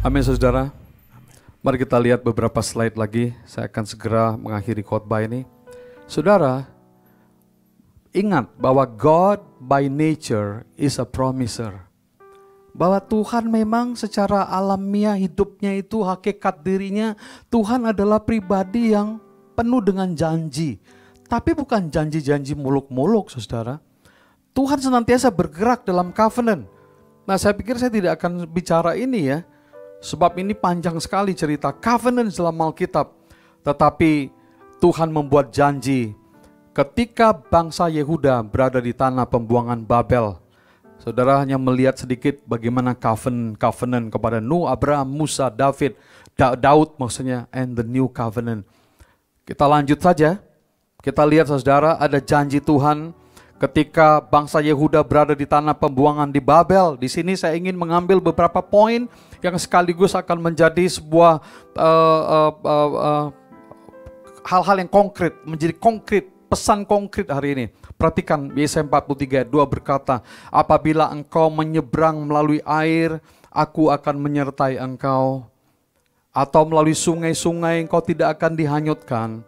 Amin 0.08 0.24
saudara. 0.24 0.72
Mari 1.60 1.84
kita 1.84 2.00
lihat 2.00 2.24
beberapa 2.24 2.64
slide 2.64 2.96
lagi. 2.96 3.36
Saya 3.44 3.68
akan 3.68 3.84
segera 3.84 4.40
mengakhiri 4.40 4.80
khotbah 4.80 5.20
ini. 5.20 5.44
Saudara, 6.08 6.64
ingat 8.16 8.48
bahwa 8.56 8.88
God 8.88 9.44
by 9.60 9.84
nature 9.92 10.64
is 10.80 10.96
a 10.96 11.04
promiser. 11.04 11.84
Bahwa 12.72 13.04
Tuhan 13.04 13.52
memang 13.52 14.00
secara 14.00 14.48
alamiah 14.48 15.12
hidupnya 15.12 15.76
itu 15.76 16.00
hakikat 16.00 16.64
dirinya 16.64 17.12
Tuhan 17.52 17.92
adalah 17.92 18.24
pribadi 18.24 18.96
yang 18.96 19.20
penuh 19.52 19.84
dengan 19.84 20.16
janji. 20.16 20.80
Tapi 21.28 21.52
bukan 21.52 21.92
janji-janji 21.92 22.56
muluk-muluk, 22.56 23.28
saudara. 23.28 23.76
Tuhan 24.56 24.80
senantiasa 24.80 25.28
bergerak 25.28 25.84
dalam 25.84 26.16
covenant. 26.16 26.64
Nah, 27.28 27.36
saya 27.36 27.52
pikir 27.52 27.76
saya 27.76 27.92
tidak 27.92 28.16
akan 28.16 28.48
bicara 28.48 28.96
ini 28.96 29.36
ya, 29.36 29.44
sebab 29.98 30.38
ini 30.38 30.54
panjang 30.54 30.98
sekali 31.02 31.34
cerita 31.34 31.74
covenant 31.74 32.30
dalam 32.34 32.56
Alkitab. 32.58 33.14
Tetapi 33.62 34.30
Tuhan 34.78 35.10
membuat 35.10 35.50
janji 35.50 36.14
ketika 36.70 37.34
bangsa 37.34 37.90
Yehuda 37.90 38.46
berada 38.46 38.78
di 38.78 38.94
tanah 38.94 39.26
pembuangan 39.26 39.82
Babel. 39.82 40.38
Saudara 40.98 41.42
hanya 41.42 41.58
melihat 41.58 41.94
sedikit 41.94 42.42
bagaimana 42.46 42.94
covenant, 42.94 43.54
covenant 43.58 44.10
kepada 44.10 44.42
Nuh, 44.42 44.66
Abraham, 44.66 45.10
Musa, 45.10 45.46
David, 45.46 45.94
Daud 46.34 46.98
maksudnya, 46.98 47.46
and 47.54 47.74
the 47.78 47.86
new 47.86 48.10
covenant. 48.10 48.66
Kita 49.46 49.66
lanjut 49.66 49.98
saja. 50.02 50.42
Kita 50.98 51.22
lihat 51.22 51.46
saudara 51.46 51.94
ada 51.98 52.18
janji 52.18 52.58
Tuhan 52.58 53.14
ketika 53.58 54.22
bangsa 54.22 54.62
Yehuda 54.62 55.02
berada 55.02 55.34
di 55.34 55.44
tanah 55.44 55.74
pembuangan 55.74 56.30
di 56.30 56.38
Babel. 56.38 56.94
Di 56.94 57.10
sini 57.10 57.34
saya 57.34 57.58
ingin 57.58 57.74
mengambil 57.74 58.22
beberapa 58.22 58.62
poin 58.62 59.10
yang 59.42 59.58
sekaligus 59.58 60.14
akan 60.14 60.38
menjadi 60.38 60.86
sebuah 60.86 61.42
uh, 61.74 62.22
uh, 62.22 62.52
uh, 62.54 62.90
uh, 62.94 63.26
hal-hal 64.46 64.76
yang 64.80 64.90
konkret, 64.90 65.34
menjadi 65.42 65.74
konkret, 65.76 66.24
pesan 66.48 66.86
konkret 66.88 67.28
hari 67.28 67.52
ini. 67.52 67.66
Perhatikan 67.98 68.48
Yesaya 68.54 68.86
43 68.86 69.44
2 69.50 69.52
berkata, 69.68 70.24
apabila 70.48 71.10
engkau 71.10 71.50
menyeberang 71.52 72.24
melalui 72.24 72.62
air, 72.64 73.18
aku 73.50 73.90
akan 73.90 74.16
menyertai 74.22 74.78
engkau. 74.78 75.44
Atau 76.30 76.62
melalui 76.70 76.94
sungai-sungai 76.94 77.82
engkau 77.82 77.98
tidak 77.98 78.38
akan 78.38 78.54
dihanyutkan. 78.54 79.42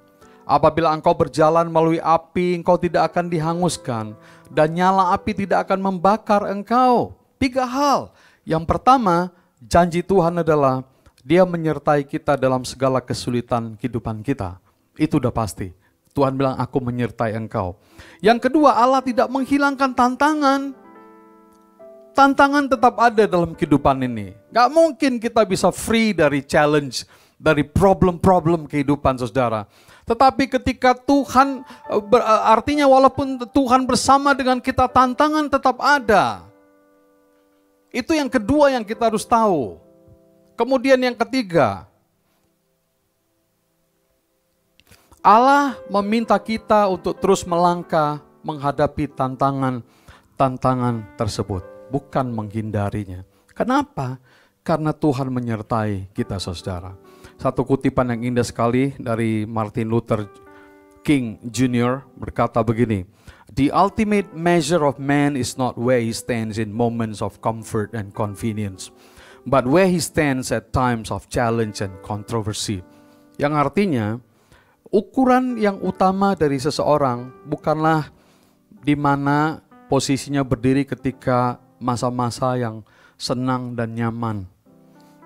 Apabila 0.50 0.90
engkau 0.90 1.14
berjalan 1.14 1.70
melalui 1.70 2.02
api, 2.02 2.58
engkau 2.58 2.74
tidak 2.74 3.14
akan 3.14 3.30
dihanguskan. 3.30 4.18
Dan 4.50 4.74
nyala 4.74 5.14
api 5.14 5.46
tidak 5.46 5.70
akan 5.70 5.78
membakar 5.78 6.42
engkau. 6.50 7.14
Tiga 7.38 7.62
hal. 7.62 8.10
Yang 8.42 8.66
pertama, 8.66 9.30
janji 9.62 10.02
Tuhan 10.02 10.42
adalah 10.42 10.82
dia 11.22 11.46
menyertai 11.46 12.02
kita 12.02 12.34
dalam 12.34 12.66
segala 12.66 12.98
kesulitan 12.98 13.78
kehidupan 13.78 14.26
kita. 14.26 14.58
Itu 14.98 15.22
udah 15.22 15.30
pasti. 15.30 15.70
Tuhan 16.10 16.34
bilang, 16.34 16.58
aku 16.58 16.82
menyertai 16.82 17.38
engkau. 17.38 17.78
Yang 18.18 18.50
kedua, 18.50 18.74
Allah 18.74 19.06
tidak 19.06 19.30
menghilangkan 19.30 19.94
tantangan. 19.94 20.74
Tantangan 22.10 22.66
tetap 22.66 22.98
ada 22.98 23.22
dalam 23.22 23.54
kehidupan 23.54 24.02
ini. 24.02 24.34
Gak 24.50 24.66
mungkin 24.74 25.22
kita 25.22 25.46
bisa 25.46 25.70
free 25.70 26.10
dari 26.10 26.42
challenge, 26.42 27.06
dari 27.38 27.62
problem-problem 27.62 28.66
kehidupan 28.66 29.14
saudara. 29.22 29.70
Tetapi 30.10 30.50
ketika 30.50 30.90
Tuhan, 30.90 31.62
artinya 32.42 32.90
walaupun 32.90 33.38
Tuhan 33.54 33.86
bersama 33.86 34.34
dengan 34.34 34.58
kita, 34.58 34.90
tantangan 34.90 35.46
tetap 35.46 35.78
ada. 35.78 36.42
Itu 37.94 38.18
yang 38.18 38.26
kedua 38.26 38.74
yang 38.74 38.82
kita 38.82 39.06
harus 39.06 39.22
tahu. 39.22 39.78
Kemudian 40.58 40.98
yang 40.98 41.14
ketiga, 41.14 41.86
Allah 45.22 45.78
meminta 45.86 46.34
kita 46.42 46.90
untuk 46.90 47.14
terus 47.22 47.46
melangkah 47.46 48.18
menghadapi 48.42 49.14
tantangan-tantangan 49.14 51.06
tersebut, 51.14 51.62
bukan 51.86 52.34
menghindarinya. 52.34 53.22
Kenapa? 53.54 54.18
Karena 54.66 54.90
Tuhan 54.90 55.30
menyertai 55.30 56.10
kita 56.10 56.42
saudara. 56.42 56.98
Satu 57.40 57.64
kutipan 57.64 58.12
yang 58.12 58.36
indah 58.36 58.44
sekali 58.44 58.92
dari 59.00 59.48
Martin 59.48 59.88
Luther 59.88 60.28
King 61.00 61.40
Jr. 61.48 62.04
berkata 62.12 62.60
begini, 62.60 63.08
The 63.56 63.72
ultimate 63.72 64.36
measure 64.36 64.84
of 64.84 65.00
man 65.00 65.40
is 65.40 65.56
not 65.56 65.80
where 65.80 66.04
he 66.04 66.12
stands 66.12 66.60
in 66.60 66.68
moments 66.68 67.24
of 67.24 67.40
comfort 67.40 67.96
and 67.96 68.12
convenience, 68.12 68.92
but 69.48 69.64
where 69.64 69.88
he 69.88 70.04
stands 70.04 70.52
at 70.52 70.76
times 70.76 71.08
of 71.08 71.32
challenge 71.32 71.80
and 71.80 71.96
controversy. 72.04 72.84
Yang 73.40 73.54
artinya, 73.56 74.20
ukuran 74.92 75.56
yang 75.56 75.80
utama 75.80 76.36
dari 76.36 76.60
seseorang 76.60 77.48
bukanlah 77.48 78.12
di 78.68 78.92
mana 79.00 79.64
posisinya 79.88 80.44
berdiri 80.44 80.84
ketika 80.84 81.56
masa-masa 81.80 82.60
yang 82.60 82.84
senang 83.16 83.72
dan 83.72 83.96
nyaman. 83.96 84.44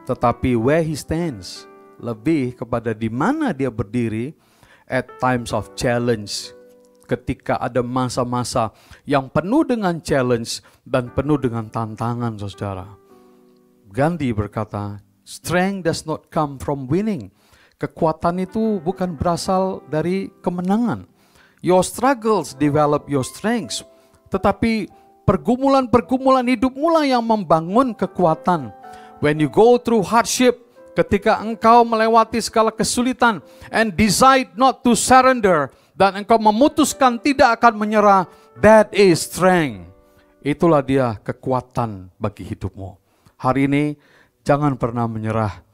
Tetapi 0.07 0.55
where 0.55 0.87
he 0.87 0.95
stands, 0.95 1.67
lebih 2.01 2.59
kepada 2.59 2.97
di 2.97 3.11
mana 3.13 3.55
dia 3.55 3.69
berdiri 3.69 4.35
at 4.91 5.07
times 5.19 5.55
of 5.55 5.73
challenge. 5.79 6.51
Ketika 7.05 7.61
ada 7.61 7.85
masa-masa 7.85 8.73
yang 9.05 9.29
penuh 9.29 9.61
dengan 9.69 10.01
challenge 10.01 10.65
dan 10.89 11.13
penuh 11.13 11.37
dengan 11.37 11.69
tantangan 11.69 12.41
saudara. 12.41 12.89
Gandhi 13.93 14.33
berkata, 14.33 15.05
strength 15.21 15.85
does 15.85 16.09
not 16.09 16.33
come 16.33 16.57
from 16.57 16.89
winning, 16.89 17.29
Kekuatan 17.85 18.41
itu 18.41 18.81
bukan 18.81 19.13
berasal 19.13 19.85
dari 19.93 20.33
kemenangan. 20.41 21.05
Your 21.61 21.85
struggles 21.85 22.57
develop 22.57 23.13
your 23.13 23.21
strengths. 23.21 23.85
Tetapi 24.33 24.89
pergumulan-pergumulan 25.29 26.49
hidup 26.49 26.73
mulai 26.73 27.13
yang 27.13 27.29
membangun 27.29 27.93
kekuatan. 27.93 28.73
When 29.21 29.37
you 29.37 29.53
go 29.53 29.77
through 29.77 30.09
hardship, 30.09 30.64
ketika 30.95 31.43
engkau 31.43 31.83
melewati 31.83 32.39
segala 32.39 32.71
kesulitan 32.71 33.43
and 33.69 33.93
decide 33.99 34.55
not 34.55 34.81
to 34.81 34.95
surrender 34.95 35.69
dan 35.99 36.23
engkau 36.23 36.39
memutuskan 36.39 37.19
tidak 37.19 37.59
akan 37.61 37.75
menyerah, 37.79 38.31
that 38.59 38.91
is 38.95 39.27
strength. 39.27 39.91
Itulah 40.45 40.81
dia 40.81 41.19
kekuatan 41.21 42.11
bagi 42.17 42.47
hidupmu. 42.47 42.95
Hari 43.39 43.67
ini 43.67 43.85
jangan 44.47 44.79
pernah 44.79 45.09
menyerah. 45.09 45.65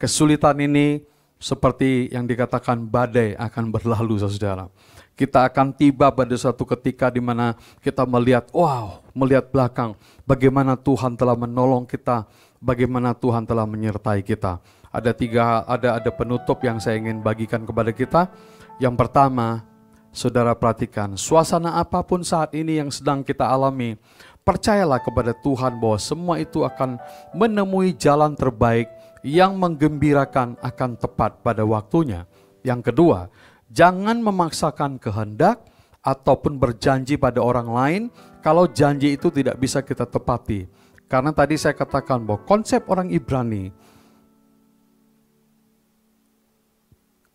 Kesulitan 0.00 0.56
ini 0.64 1.04
seperti 1.40 2.12
yang 2.12 2.28
dikatakan 2.28 2.78
badai 2.84 3.34
akan 3.36 3.72
berlalu 3.72 4.20
saudara. 4.20 4.68
Kita 5.16 5.44
akan 5.44 5.76
tiba 5.76 6.08
pada 6.08 6.32
suatu 6.32 6.64
ketika 6.64 7.12
di 7.12 7.20
mana 7.20 7.52
kita 7.84 8.08
melihat, 8.08 8.48
wow, 8.56 9.04
melihat 9.12 9.52
belakang, 9.52 9.92
bagaimana 10.24 10.80
Tuhan 10.80 11.12
telah 11.12 11.36
menolong 11.36 11.84
kita, 11.84 12.24
bagaimana 12.60 13.16
Tuhan 13.16 13.48
telah 13.48 13.64
menyertai 13.64 14.20
kita. 14.22 14.60
Ada 14.92 15.16
tiga, 15.16 15.64
ada 15.64 15.98
ada 15.98 16.10
penutup 16.12 16.60
yang 16.62 16.78
saya 16.78 17.00
ingin 17.00 17.24
bagikan 17.24 17.64
kepada 17.64 17.90
kita. 17.90 18.28
Yang 18.78 18.94
pertama, 19.00 19.64
saudara 20.12 20.52
perhatikan, 20.54 21.16
suasana 21.16 21.80
apa 21.80 22.04
pun 22.04 22.20
saat 22.20 22.52
ini 22.54 22.78
yang 22.78 22.92
sedang 22.92 23.24
kita 23.24 23.48
alami, 23.48 23.96
percayalah 24.44 25.00
kepada 25.00 25.32
Tuhan 25.36 25.80
bahwa 25.80 25.98
semua 26.00 26.36
itu 26.40 26.62
akan 26.62 27.00
menemui 27.32 27.96
jalan 27.96 28.36
terbaik 28.36 28.88
yang 29.20 29.56
menggembirakan 29.56 30.56
akan 30.60 30.90
tepat 30.96 31.44
pada 31.44 31.62
waktunya. 31.64 32.24
Yang 32.64 32.92
kedua, 32.92 33.28
jangan 33.68 34.20
memaksakan 34.20 34.96
kehendak 34.96 35.64
ataupun 36.00 36.56
berjanji 36.56 37.20
pada 37.20 37.44
orang 37.44 37.68
lain 37.68 38.02
kalau 38.40 38.64
janji 38.64 39.14
itu 39.20 39.28
tidak 39.28 39.60
bisa 39.60 39.84
kita 39.84 40.08
tepati. 40.08 40.79
Karena 41.10 41.34
tadi 41.34 41.58
saya 41.58 41.74
katakan 41.74 42.22
bahwa 42.22 42.46
konsep 42.46 42.86
orang 42.86 43.10
Ibrani 43.10 43.74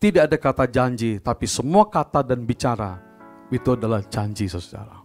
tidak 0.00 0.32
ada 0.32 0.36
kata 0.40 0.64
janji, 0.64 1.20
tapi 1.20 1.44
semua 1.44 1.84
kata 1.84 2.24
dan 2.24 2.40
bicara 2.48 2.96
itu 3.52 3.76
adalah 3.76 4.00
janji 4.08 4.48
saudara. 4.48 5.04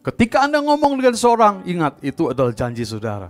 Ketika 0.00 0.40
Anda 0.40 0.64
ngomong 0.64 0.96
dengan 0.96 1.12
seorang, 1.12 1.68
ingat 1.68 2.00
itu 2.00 2.32
adalah 2.32 2.56
janji 2.56 2.80
saudara. 2.88 3.28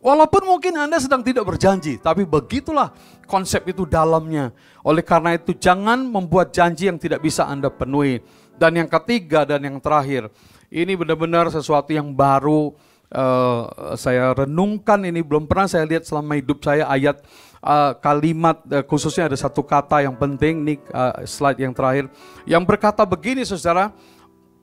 Walaupun 0.00 0.48
mungkin 0.48 0.80
Anda 0.80 0.96
sedang 0.96 1.20
tidak 1.20 1.44
berjanji, 1.44 2.00
tapi 2.00 2.24
begitulah 2.24 2.96
konsep 3.28 3.60
itu 3.68 3.84
dalamnya. 3.84 4.56
Oleh 4.80 5.04
karena 5.04 5.36
itu 5.36 5.52
jangan 5.52 6.00
membuat 6.00 6.56
janji 6.56 6.88
yang 6.88 6.96
tidak 6.96 7.20
bisa 7.20 7.44
Anda 7.44 7.68
penuhi. 7.68 8.24
Dan 8.56 8.80
yang 8.80 8.88
ketiga 8.88 9.44
dan 9.44 9.60
yang 9.68 9.76
terakhir, 9.76 10.32
ini 10.72 10.96
benar-benar 10.96 11.52
sesuatu 11.52 11.92
yang 11.92 12.08
baru 12.16 12.72
uh, 13.14 13.94
saya 13.98 14.34
renungkan 14.34 15.02
ini 15.06 15.22
belum 15.22 15.46
pernah 15.46 15.66
saya 15.70 15.84
lihat 15.86 16.06
selama 16.06 16.38
hidup 16.38 16.62
saya 16.62 16.86
ayat 16.86 17.22
uh, 17.62 17.94
kalimat 17.98 18.62
uh, 18.70 18.82
khususnya 18.86 19.30
ada 19.30 19.38
satu 19.38 19.62
kata 19.62 20.02
yang 20.06 20.16
penting 20.16 20.62
nih 20.64 20.78
uh, 20.90 21.22
slide 21.26 21.60
yang 21.60 21.74
terakhir 21.74 22.10
yang 22.46 22.62
berkata 22.66 23.02
begini 23.06 23.46
saudara 23.46 23.92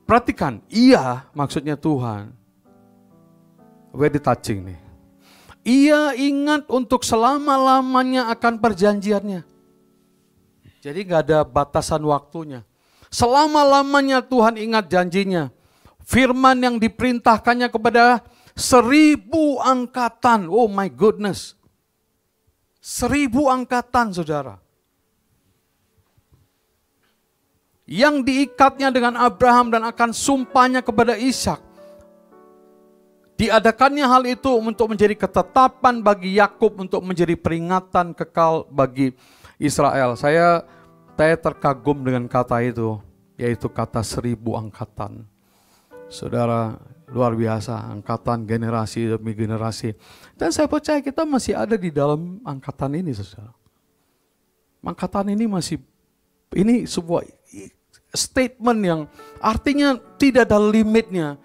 perhatikan 0.08 0.60
iya 0.68 1.28
maksudnya 1.36 1.76
Tuhan 1.76 2.32
very 3.92 4.20
touching 4.20 4.64
nih 4.64 4.88
ia 5.68 6.16
ingat 6.16 6.64
untuk 6.72 7.04
selama-lamanya 7.04 8.32
akan 8.32 8.56
perjanjiannya. 8.56 9.44
Jadi 10.80 10.98
nggak 11.04 11.22
ada 11.28 11.38
batasan 11.44 12.00
waktunya. 12.08 12.64
Selama-lamanya 13.12 14.24
Tuhan 14.24 14.56
ingat 14.56 14.88
janjinya. 14.88 15.52
Firman 16.08 16.56
yang 16.64 16.76
diperintahkannya 16.80 17.68
kepada 17.68 18.24
seribu 18.58 19.62
angkatan. 19.62 20.50
Oh 20.50 20.66
my 20.66 20.90
goodness. 20.90 21.54
Seribu 22.82 23.46
angkatan 23.46 24.10
saudara. 24.10 24.58
yang 27.88 28.20
diikatnya 28.20 28.92
dengan 28.92 29.16
Abraham 29.16 29.72
dan 29.72 29.82
akan 29.88 30.12
sumpahnya 30.12 30.84
kepada 30.84 31.16
Ishak. 31.16 31.56
Diadakannya 33.40 34.04
hal 34.04 34.28
itu 34.28 34.52
untuk 34.60 34.92
menjadi 34.92 35.16
ketetapan 35.16 36.04
bagi 36.04 36.36
Yakub 36.36 36.76
untuk 36.76 37.00
menjadi 37.00 37.32
peringatan 37.32 38.12
kekal 38.12 38.68
bagi 38.68 39.16
Israel. 39.56 40.20
Saya 40.20 40.68
saya 41.16 41.34
terkagum 41.40 42.04
dengan 42.04 42.28
kata 42.28 42.60
itu, 42.60 43.00
yaitu 43.40 43.72
kata 43.72 44.04
seribu 44.04 44.58
angkatan. 44.58 45.24
Saudara, 46.12 46.76
luar 47.12 47.32
biasa, 47.32 47.88
angkatan 47.92 48.44
generasi 48.44 49.08
demi 49.16 49.32
generasi. 49.32 49.96
Dan 50.36 50.52
saya 50.52 50.68
percaya 50.68 51.00
kita 51.00 51.24
masih 51.24 51.56
ada 51.56 51.74
di 51.74 51.88
dalam 51.88 52.40
angkatan 52.44 52.96
ini, 52.96 53.16
saudara. 53.16 53.52
Angkatan 54.84 55.32
ini 55.32 55.44
masih, 55.44 55.80
ini 56.56 56.88
sebuah 56.88 57.24
statement 58.12 58.80
yang 58.80 59.00
artinya 59.42 59.96
tidak 60.16 60.48
ada 60.48 60.56
limitnya 60.60 61.36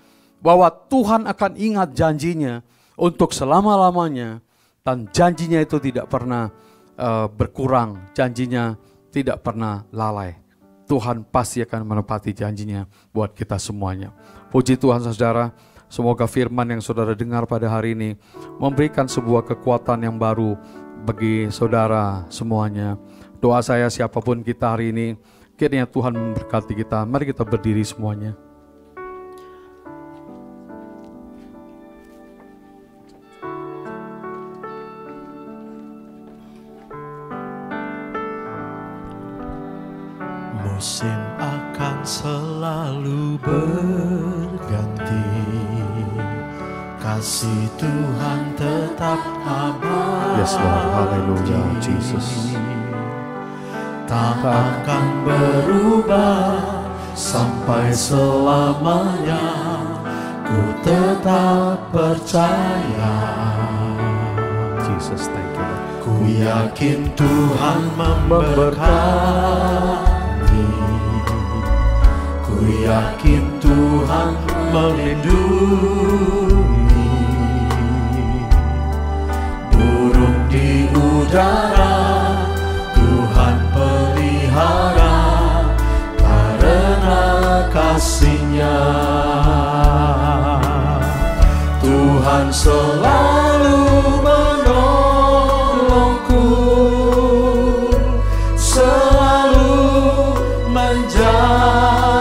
bahwa 0.43 0.67
Tuhan 0.67 1.27
akan 1.27 1.51
ingat 1.55 1.95
janjinya 1.95 2.63
untuk 2.99 3.31
selama-lamanya 3.31 4.43
dan 4.83 5.07
janjinya 5.11 5.63
itu 5.63 5.79
tidak 5.79 6.11
pernah 6.11 6.51
uh, 6.99 7.27
berkurang, 7.31 8.11
janjinya 8.11 8.75
tidak 9.11 9.39
pernah 9.43 9.87
lalai. 9.95 10.35
Tuhan 10.83 11.23
pasti 11.23 11.63
akan 11.63 11.87
menepati 11.87 12.35
janjinya 12.35 12.83
buat 13.15 13.31
kita 13.31 13.55
semuanya. 13.55 14.11
Puji 14.53 14.77
Tuhan 14.77 15.01
saudara, 15.01 15.49
semoga 15.89 16.29
firman 16.29 16.77
yang 16.77 16.77
saudara 16.77 17.17
dengar 17.17 17.49
pada 17.49 17.65
hari 17.65 17.97
ini 17.97 18.13
memberikan 18.61 19.09
sebuah 19.09 19.49
kekuatan 19.49 20.05
yang 20.05 20.21
baru 20.21 20.53
bagi 21.01 21.49
saudara 21.49 22.29
semuanya. 22.29 22.93
Doa 23.41 23.65
saya 23.65 23.89
siapa 23.89 24.21
pun 24.21 24.45
kita 24.45 24.77
hari 24.77 24.93
ini, 24.93 25.17
kiranya 25.57 25.89
Tuhan 25.89 26.13
memberkati 26.13 26.77
kita. 26.77 27.01
Mari 27.01 27.33
kita 27.33 27.41
berdiri 27.41 27.81
semuanya. 27.81 28.37
Musim 40.61 41.19
akan 41.41 41.97
selalu 42.05 43.41
berganti 43.41 44.32
Kasih 47.03 47.67
Tuhan 47.75 48.55
tetap 48.55 49.19
abadi 49.43 50.39
Yes 50.39 50.55
Lord, 50.55 50.87
hallelujah 50.87 51.67
Jesus. 51.83 52.55
Tak 54.07 54.39
akan 54.39 55.27
berubah 55.27 56.63
sampai 57.11 57.91
selamanya. 57.91 59.43
Ku 60.47 60.63
tetap 60.79 61.91
percaya. 61.91 63.19
Jesus, 64.87 65.27
thank 65.27 65.59
you 65.59 65.59
Lord. 65.59 66.07
Ku 66.07 66.23
yakin 66.23 67.11
Tuhan 67.19 67.99
memberkati. 67.99 68.87
Ku 72.47 72.63
yakin 72.63 73.43
Tuhan 73.59 74.39
melindungi 74.71 76.92
di 81.33 81.39
udara 81.41 81.97
Tuhan 82.93 83.57
pelihara 83.73 85.17
Karena 86.21 87.65
kasihnya. 87.73 88.77
Tuhan 91.81 92.53
selalu 92.53 93.81
menolongku 94.21 94.93
Selalu 98.53 99.73
menjagaku. 100.69 102.13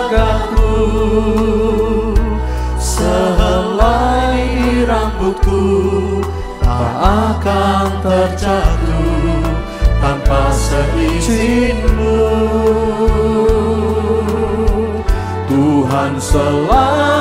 Sehelai 2.81 4.41
rambutku 4.89 5.69
Tak 6.65 6.97
akan 6.97 7.87
terjatuh 8.01 8.72
Tuhan 16.33 16.41
selalu 16.49 17.12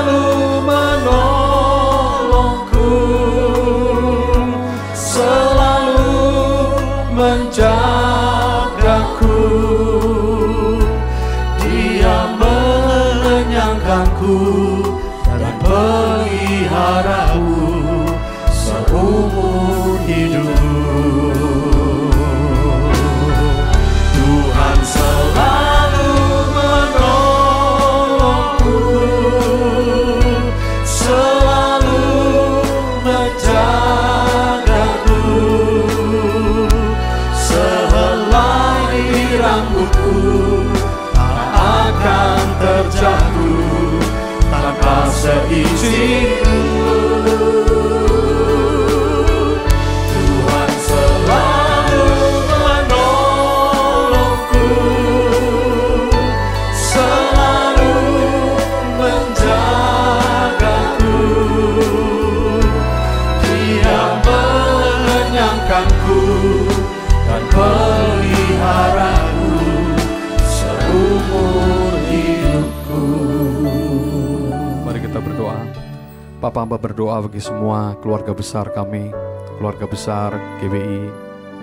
Papa 76.52 76.68
hamba 76.68 76.84
berdoa 76.84 77.24
bagi 77.24 77.40
semua 77.40 77.96
keluarga 78.04 78.36
besar 78.36 78.76
kami, 78.76 79.08
keluarga 79.56 79.88
besar 79.88 80.36
GBI 80.60 81.08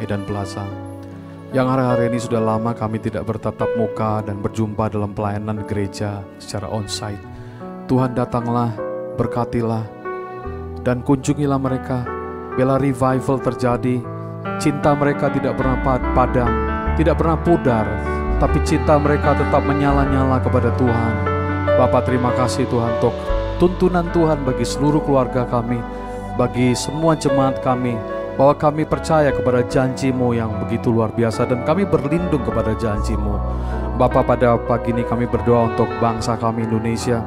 Medan 0.00 0.24
Plaza. 0.24 0.64
Yang 1.52 1.76
hari-hari 1.76 2.04
ini 2.08 2.16
sudah 2.16 2.40
lama 2.40 2.72
kami 2.72 2.96
tidak 2.96 3.28
bertatap 3.28 3.68
muka 3.76 4.24
dan 4.24 4.40
berjumpa 4.40 4.88
dalam 4.88 5.12
pelayanan 5.12 5.60
gereja 5.68 6.24
secara 6.40 6.72
onsite. 6.72 7.20
Tuhan 7.84 8.16
datanglah, 8.16 8.72
berkatilah, 9.20 9.84
dan 10.80 11.04
kunjungilah 11.04 11.60
mereka. 11.60 12.08
Bila 12.56 12.80
revival 12.80 13.44
terjadi, 13.44 14.00
cinta 14.56 14.96
mereka 14.96 15.28
tidak 15.28 15.60
pernah 15.60 15.84
pad- 15.84 16.08
padam, 16.16 16.48
tidak 16.96 17.20
pernah 17.20 17.36
pudar, 17.36 17.84
tapi 18.40 18.56
cinta 18.64 18.96
mereka 18.96 19.36
tetap 19.36 19.60
menyala-nyala 19.68 20.40
kepada 20.40 20.72
Tuhan. 20.80 21.12
Bapak 21.76 22.08
terima 22.08 22.32
kasih 22.32 22.64
Tuhan 22.72 22.96
untuk 22.96 23.37
tuntunan 23.58 24.06
Tuhan 24.14 24.46
bagi 24.46 24.62
seluruh 24.64 25.02
keluarga 25.02 25.42
kami, 25.46 25.82
bagi 26.38 26.72
semua 26.78 27.18
jemaat 27.18 27.58
kami, 27.60 27.98
bahwa 28.38 28.54
kami 28.54 28.86
percaya 28.86 29.34
kepada 29.34 29.66
janjimu 29.66 30.34
yang 30.34 30.50
begitu 30.62 30.94
luar 30.94 31.10
biasa 31.10 31.44
dan 31.50 31.66
kami 31.66 31.82
berlindung 31.84 32.46
kepada 32.46 32.72
janjimu. 32.78 33.34
Bapak 33.98 34.30
pada 34.30 34.54
pagi 34.62 34.94
ini 34.94 35.02
kami 35.02 35.26
berdoa 35.26 35.74
untuk 35.74 35.90
bangsa 35.98 36.38
kami 36.38 36.70
Indonesia, 36.70 37.18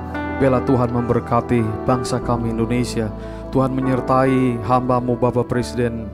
Bela 0.42 0.58
Tuhan 0.66 0.90
memberkati 0.90 1.86
bangsa 1.86 2.18
kami 2.18 2.50
Indonesia. 2.50 3.14
Tuhan 3.54 3.78
menyertai 3.78 4.58
hambamu 4.66 5.14
Bapak 5.14 5.46
Presiden 5.46 6.10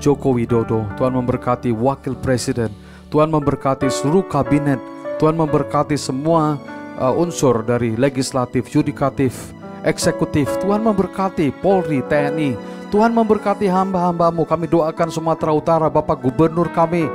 Joko 0.00 0.32
Widodo. 0.32 0.88
Tuhan 0.96 1.12
memberkati 1.12 1.76
wakil 1.76 2.16
presiden. 2.16 2.72
Tuhan 3.12 3.28
memberkati 3.28 3.84
seluruh 3.92 4.24
kabinet. 4.32 4.80
Tuhan 5.20 5.36
memberkati 5.36 5.92
semua 5.92 6.56
uh, 6.96 7.12
unsur 7.20 7.60
dari 7.68 8.00
legislatif, 8.00 8.72
yudikatif, 8.72 9.52
eksekutif. 9.86 10.50
Tuhan 10.60 10.82
memberkati 10.82 11.54
Polri, 11.62 12.02
TNI. 12.04 12.58
Tuhan 12.90 13.14
memberkati 13.14 13.70
hamba-hambamu. 13.70 14.42
Kami 14.42 14.66
doakan 14.66 15.08
Sumatera 15.08 15.54
Utara, 15.54 15.86
Bapak 15.86 16.18
Gubernur 16.20 16.68
kami, 16.74 17.06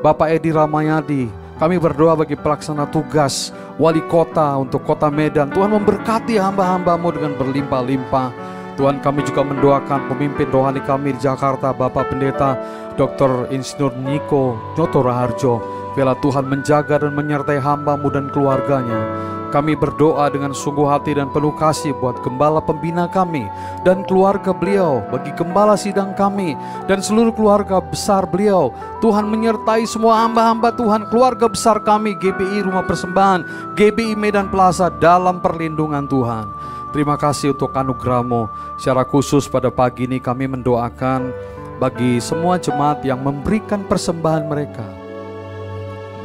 Bapak 0.00 0.30
Edi 0.30 0.54
Ramayadi, 0.54 1.42
Kami 1.62 1.78
berdoa 1.78 2.18
bagi 2.18 2.34
pelaksana 2.34 2.90
tugas 2.90 3.54
wali 3.78 4.02
kota 4.10 4.58
untuk 4.58 4.82
kota 4.82 5.06
Medan. 5.06 5.46
Tuhan 5.46 5.70
memberkati 5.70 6.34
hamba-hambamu 6.34 7.14
dengan 7.14 7.38
berlimpah-limpah. 7.38 8.34
Tuhan 8.74 8.98
kami 8.98 9.22
juga 9.22 9.46
mendoakan 9.46 10.10
pemimpin 10.10 10.50
rohani 10.50 10.82
kami 10.82 11.14
di 11.14 11.22
Jakarta, 11.22 11.70
Bapak 11.70 12.10
Pendeta 12.10 12.58
Dr. 12.98 13.52
Insinyur 13.54 13.94
Niko 13.94 14.58
Nyoto 14.74 15.06
Raharjo. 15.06 15.54
Biarlah 15.92 16.16
Tuhan 16.24 16.48
menjaga 16.48 17.04
dan 17.04 17.12
menyertai 17.12 17.60
hambamu 17.60 18.08
dan 18.08 18.32
keluarganya. 18.32 19.32
Kami 19.52 19.76
berdoa 19.76 20.32
dengan 20.32 20.56
sungguh 20.56 20.88
hati 20.88 21.12
dan 21.12 21.28
penuh 21.28 21.52
kasih 21.60 21.92
buat 22.00 22.16
gembala 22.24 22.64
pembina 22.64 23.04
kami 23.04 23.44
dan 23.84 24.00
keluarga 24.08 24.48
beliau, 24.56 25.04
bagi 25.12 25.28
gembala 25.36 25.76
sidang 25.76 26.16
kami 26.16 26.56
dan 26.88 27.04
seluruh 27.04 27.36
keluarga 27.36 27.84
besar 27.84 28.24
beliau. 28.24 28.72
Tuhan 29.04 29.28
menyertai 29.28 29.84
semua 29.84 30.24
hamba-hamba 30.24 30.72
Tuhan, 30.72 31.04
keluarga 31.12 31.52
besar 31.52 31.84
kami, 31.84 32.16
GBI 32.16 32.64
Rumah 32.64 32.88
Persembahan, 32.88 33.40
GBI 33.76 34.16
Medan 34.16 34.48
Plaza 34.48 34.88
dalam 34.88 35.44
perlindungan 35.44 36.08
Tuhan. 36.08 36.48
Terima 36.96 37.20
kasih 37.20 37.52
untuk 37.52 37.76
anugerahmu. 37.76 38.48
Secara 38.80 39.04
khusus 39.04 39.44
pada 39.52 39.68
pagi 39.68 40.08
ini 40.08 40.16
kami 40.16 40.48
mendoakan 40.48 41.28
bagi 41.76 42.24
semua 42.24 42.56
jemaat 42.56 43.04
yang 43.04 43.20
memberikan 43.20 43.84
persembahan 43.84 44.48
mereka 44.48 45.01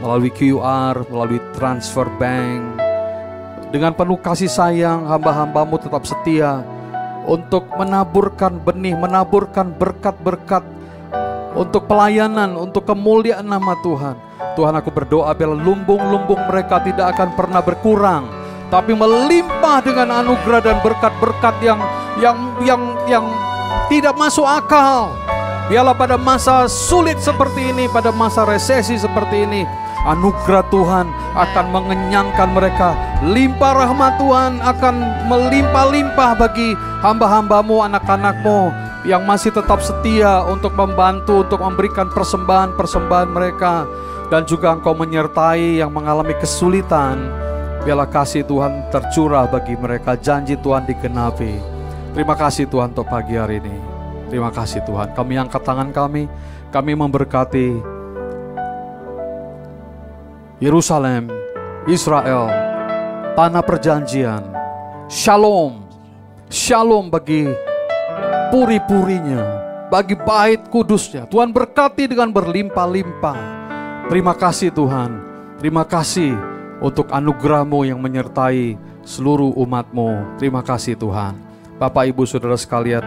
melalui 0.02 0.30
QR, 0.30 1.02
melalui 1.10 1.42
transfer 1.58 2.06
bank, 2.22 2.78
dengan 3.74 3.92
penuh 3.92 4.20
kasih 4.22 4.48
sayang 4.48 5.04
hamba-hambamu 5.10 5.76
tetap 5.82 6.08
setia 6.08 6.64
untuk 7.28 7.68
menaburkan 7.76 8.56
benih, 8.64 8.96
menaburkan 8.96 9.76
berkat-berkat 9.76 10.64
untuk 11.52 11.84
pelayanan, 11.90 12.56
untuk 12.56 12.88
kemuliaan 12.88 13.44
nama 13.44 13.76
Tuhan. 13.84 14.16
Tuhan 14.56 14.74
aku 14.74 14.90
berdoa 14.90 15.30
biar 15.38 15.54
lumbung-lumbung 15.54 16.48
mereka 16.50 16.82
tidak 16.82 17.14
akan 17.18 17.30
pernah 17.36 17.62
berkurang, 17.62 18.26
tapi 18.72 18.96
melimpah 18.96 19.84
dengan 19.84 20.24
anugerah 20.24 20.62
dan 20.64 20.78
berkat-berkat 20.82 21.56
yang 21.62 21.80
yang 22.18 22.38
yang 22.64 22.82
yang 23.06 23.26
tidak 23.92 24.16
masuk 24.18 24.48
akal. 24.48 25.14
Biarlah 25.68 25.94
pada 26.00 26.16
masa 26.16 26.64
sulit 26.72 27.20
seperti 27.20 27.76
ini, 27.76 27.92
pada 27.92 28.16
masa 28.16 28.48
resesi 28.48 28.96
seperti 28.96 29.44
ini, 29.44 29.68
anugerah 30.06 30.66
Tuhan 30.70 31.08
akan 31.34 31.66
mengenyangkan 31.74 32.50
mereka. 32.54 32.94
Limpah 33.26 33.74
rahmat 33.74 34.22
Tuhan 34.22 34.62
akan 34.62 34.96
melimpah-limpah 35.26 36.32
bagi 36.38 36.78
hamba-hambamu, 37.02 37.82
anak-anakmu 37.88 38.70
yang 39.08 39.24
masih 39.24 39.50
tetap 39.50 39.82
setia 39.82 40.44
untuk 40.46 40.76
membantu, 40.78 41.42
untuk 41.42 41.64
memberikan 41.64 42.12
persembahan-persembahan 42.12 43.30
mereka. 43.32 43.88
Dan 44.28 44.44
juga 44.44 44.76
engkau 44.76 44.92
menyertai 44.92 45.80
yang 45.80 45.88
mengalami 45.96 46.36
kesulitan. 46.36 47.16
Biarlah 47.88 48.12
kasih 48.12 48.44
Tuhan 48.44 48.92
tercurah 48.92 49.48
bagi 49.48 49.80
mereka, 49.80 50.20
janji 50.20 50.60
Tuhan 50.60 50.84
digenapi. 50.84 51.56
Terima 52.12 52.36
kasih 52.36 52.68
Tuhan 52.68 52.92
untuk 52.92 53.08
pagi 53.08 53.40
hari 53.40 53.64
ini. 53.64 53.80
Terima 54.28 54.52
kasih 54.52 54.84
Tuhan. 54.84 55.16
Kami 55.16 55.40
angkat 55.40 55.64
tangan 55.64 55.96
kami, 55.96 56.28
kami 56.76 56.92
memberkati 57.00 57.97
Yerusalem, 60.58 61.30
Israel, 61.86 62.50
tanah 63.38 63.62
perjanjian. 63.62 64.42
Shalom, 65.06 65.86
shalom 66.50 67.14
bagi 67.14 67.46
puri-purinya, 68.50 69.46
bagi 69.94 70.18
bait 70.18 70.66
kudusnya. 70.74 71.30
Tuhan 71.30 71.54
berkati 71.54 72.10
dengan 72.10 72.34
berlimpah-limpah. 72.34 73.38
Terima 74.10 74.34
kasih 74.34 74.74
Tuhan, 74.74 75.22
terima 75.62 75.86
kasih 75.86 76.34
untuk 76.82 77.06
anugerahmu 77.14 77.86
yang 77.86 78.02
menyertai 78.02 78.82
seluruh 79.06 79.54
umatmu. 79.62 80.42
Terima 80.42 80.66
kasih 80.66 80.98
Tuhan. 80.98 81.38
Bapak 81.78 82.10
Ibu 82.10 82.26
Saudara 82.26 82.58
sekalian, 82.58 83.06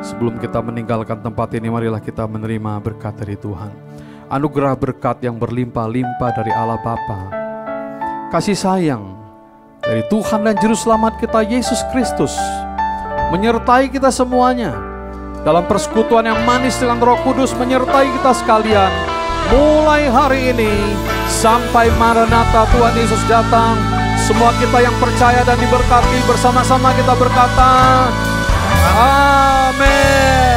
sebelum 0.00 0.40
kita 0.40 0.64
meninggalkan 0.64 1.20
tempat 1.20 1.52
ini, 1.52 1.68
marilah 1.68 2.00
kita 2.00 2.24
menerima 2.24 2.80
berkat 2.80 3.12
dari 3.12 3.36
Tuhan 3.36 3.87
anugerah 4.28 4.76
berkat 4.76 5.24
yang 5.24 5.40
berlimpah-limpah 5.40 6.30
dari 6.36 6.52
Allah 6.52 6.76
Bapa, 6.84 7.32
kasih 8.28 8.56
sayang 8.56 9.16
dari 9.80 10.04
Tuhan 10.12 10.44
dan 10.44 10.56
Juru 10.60 10.76
Selamat 10.76 11.16
kita 11.16 11.40
Yesus 11.48 11.80
Kristus, 11.88 12.36
menyertai 13.32 13.88
kita 13.88 14.12
semuanya. 14.12 14.76
Dalam 15.48 15.64
persekutuan 15.64 16.28
yang 16.28 16.40
manis 16.44 16.76
dengan 16.76 17.00
Roh 17.00 17.16
Kudus 17.24 17.56
menyertai 17.56 18.10
kita 18.20 18.36
sekalian. 18.36 18.90
Mulai 19.48 20.10
hari 20.10 20.52
ini 20.52 20.72
sampai 21.30 21.88
Maranatha 21.96 22.68
Tuhan 22.68 22.92
Yesus 22.98 23.22
datang. 23.30 23.80
Semua 24.28 24.52
kita 24.60 24.82
yang 24.82 24.92
percaya 25.00 25.40
dan 25.46 25.56
diberkati 25.56 26.18
bersama-sama 26.28 26.92
kita 26.92 27.16
berkata 27.16 27.70
Amin 28.98 30.47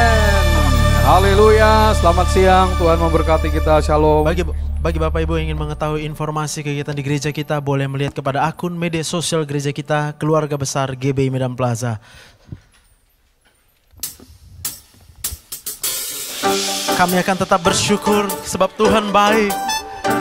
Haleluya, 1.02 1.90
selamat 1.98 2.26
siang. 2.30 2.68
Tuhan 2.78 2.94
memberkati 2.94 3.50
kita. 3.50 3.82
Shalom. 3.82 4.22
Bagi 4.22 4.46
bagi 4.78 5.02
Bapak 5.02 5.26
Ibu 5.26 5.34
yang 5.34 5.50
ingin 5.50 5.58
mengetahui 5.58 6.06
informasi 6.06 6.62
kegiatan 6.62 6.94
di 6.94 7.02
gereja 7.02 7.34
kita, 7.34 7.58
boleh 7.58 7.90
melihat 7.90 8.14
kepada 8.14 8.46
akun 8.46 8.70
media 8.78 9.02
sosial 9.02 9.42
gereja 9.42 9.74
kita, 9.74 10.14
Keluarga 10.14 10.54
Besar 10.54 10.94
GBI 10.94 11.26
Medan 11.34 11.58
Plaza. 11.58 11.98
Kami 16.94 17.18
akan 17.18 17.36
tetap 17.42 17.58
bersyukur 17.66 18.30
sebab 18.46 18.70
Tuhan 18.78 19.10
baik. 19.10 19.50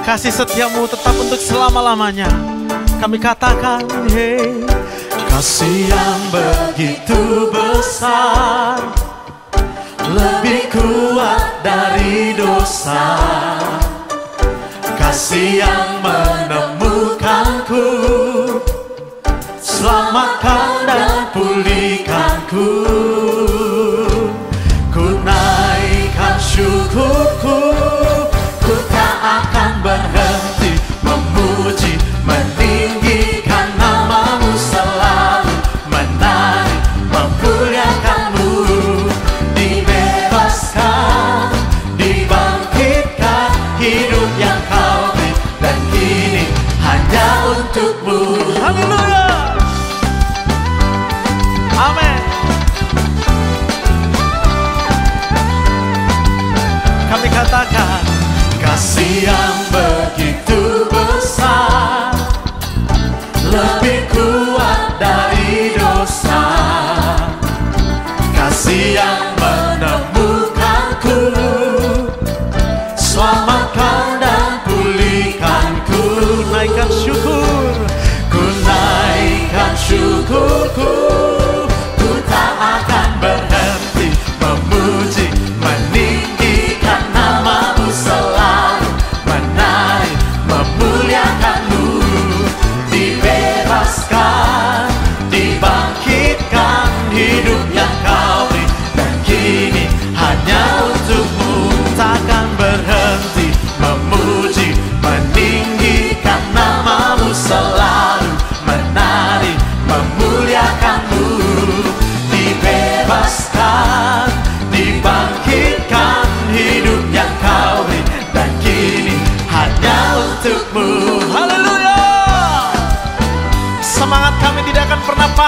Kasih 0.02 0.34
setiamu 0.34 0.90
tetap 0.90 1.14
untuk 1.14 1.38
selama-lamanya. 1.38 2.30
Kami 2.98 3.22
katakan, 3.22 3.86
hey, 4.10 4.66
kasih 5.30 5.94
yang 5.94 6.22
begitu 6.34 7.54
besar 7.54 9.11
lebih 10.12 10.68
kuat 10.72 11.64
dari 11.64 12.36
dosa. 12.36 13.18
Kasih 15.00 15.64
yang 15.64 16.04
menemukanku. 16.04 17.88
Selamatkan 19.58 20.86
dan 20.86 21.32
pulihkanku. 21.34 22.70
Ku 24.92 25.06
naikkan 25.26 26.38
syukurku 26.38 27.81
yang 59.20 59.51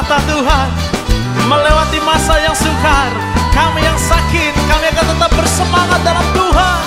patah 0.03 0.21
Tuhan 0.27 0.67
Melewati 1.47 1.99
masa 2.03 2.35
yang 2.43 2.51
sukar. 2.51 3.11
Kami 3.55 3.79
yang 3.87 3.95
sakit 3.95 4.51
Kami 4.67 4.85
akan 4.91 5.05
tetap 5.15 5.31
bersemangat 5.31 6.01
dalam 6.03 6.27
Tuhan. 6.35 6.79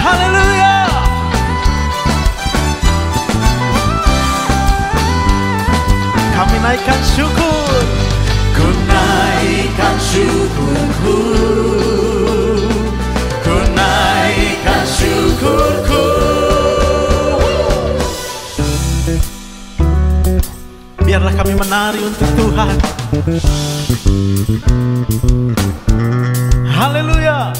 Haleluya. 0.00 0.78
Kami 6.36 6.56
naikkan 6.62 7.00
syukur. 7.02 7.80
Ku 8.54 8.66
naikkan 8.86 9.96
syukurku. 9.98 11.18
Ku 13.46 13.56
naikkan 13.74 14.82
syukurku 14.84 16.29
biarlah 21.10 21.34
kami 21.34 21.58
menari 21.58 22.06
untuk 22.06 22.22
Tuhan. 22.38 22.70
Haleluya. 26.70 27.50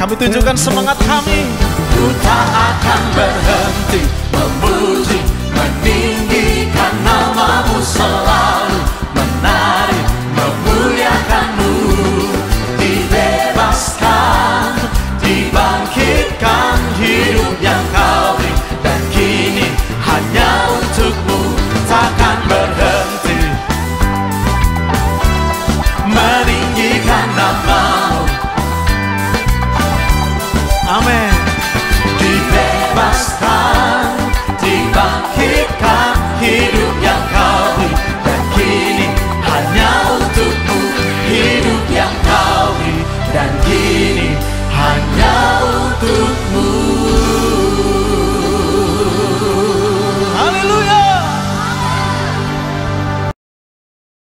Kami 0.00 0.14
tunjukkan 0.16 0.56
semangat 0.56 0.96
kami. 1.04 1.52
Ku 1.92 2.08
tak 2.24 2.48
akan 2.48 3.02
berhenti 3.12 4.08
memuji, 4.32 5.20
meninggikan 5.52 6.96
namamu 7.04 7.76
selalu. 7.84 8.37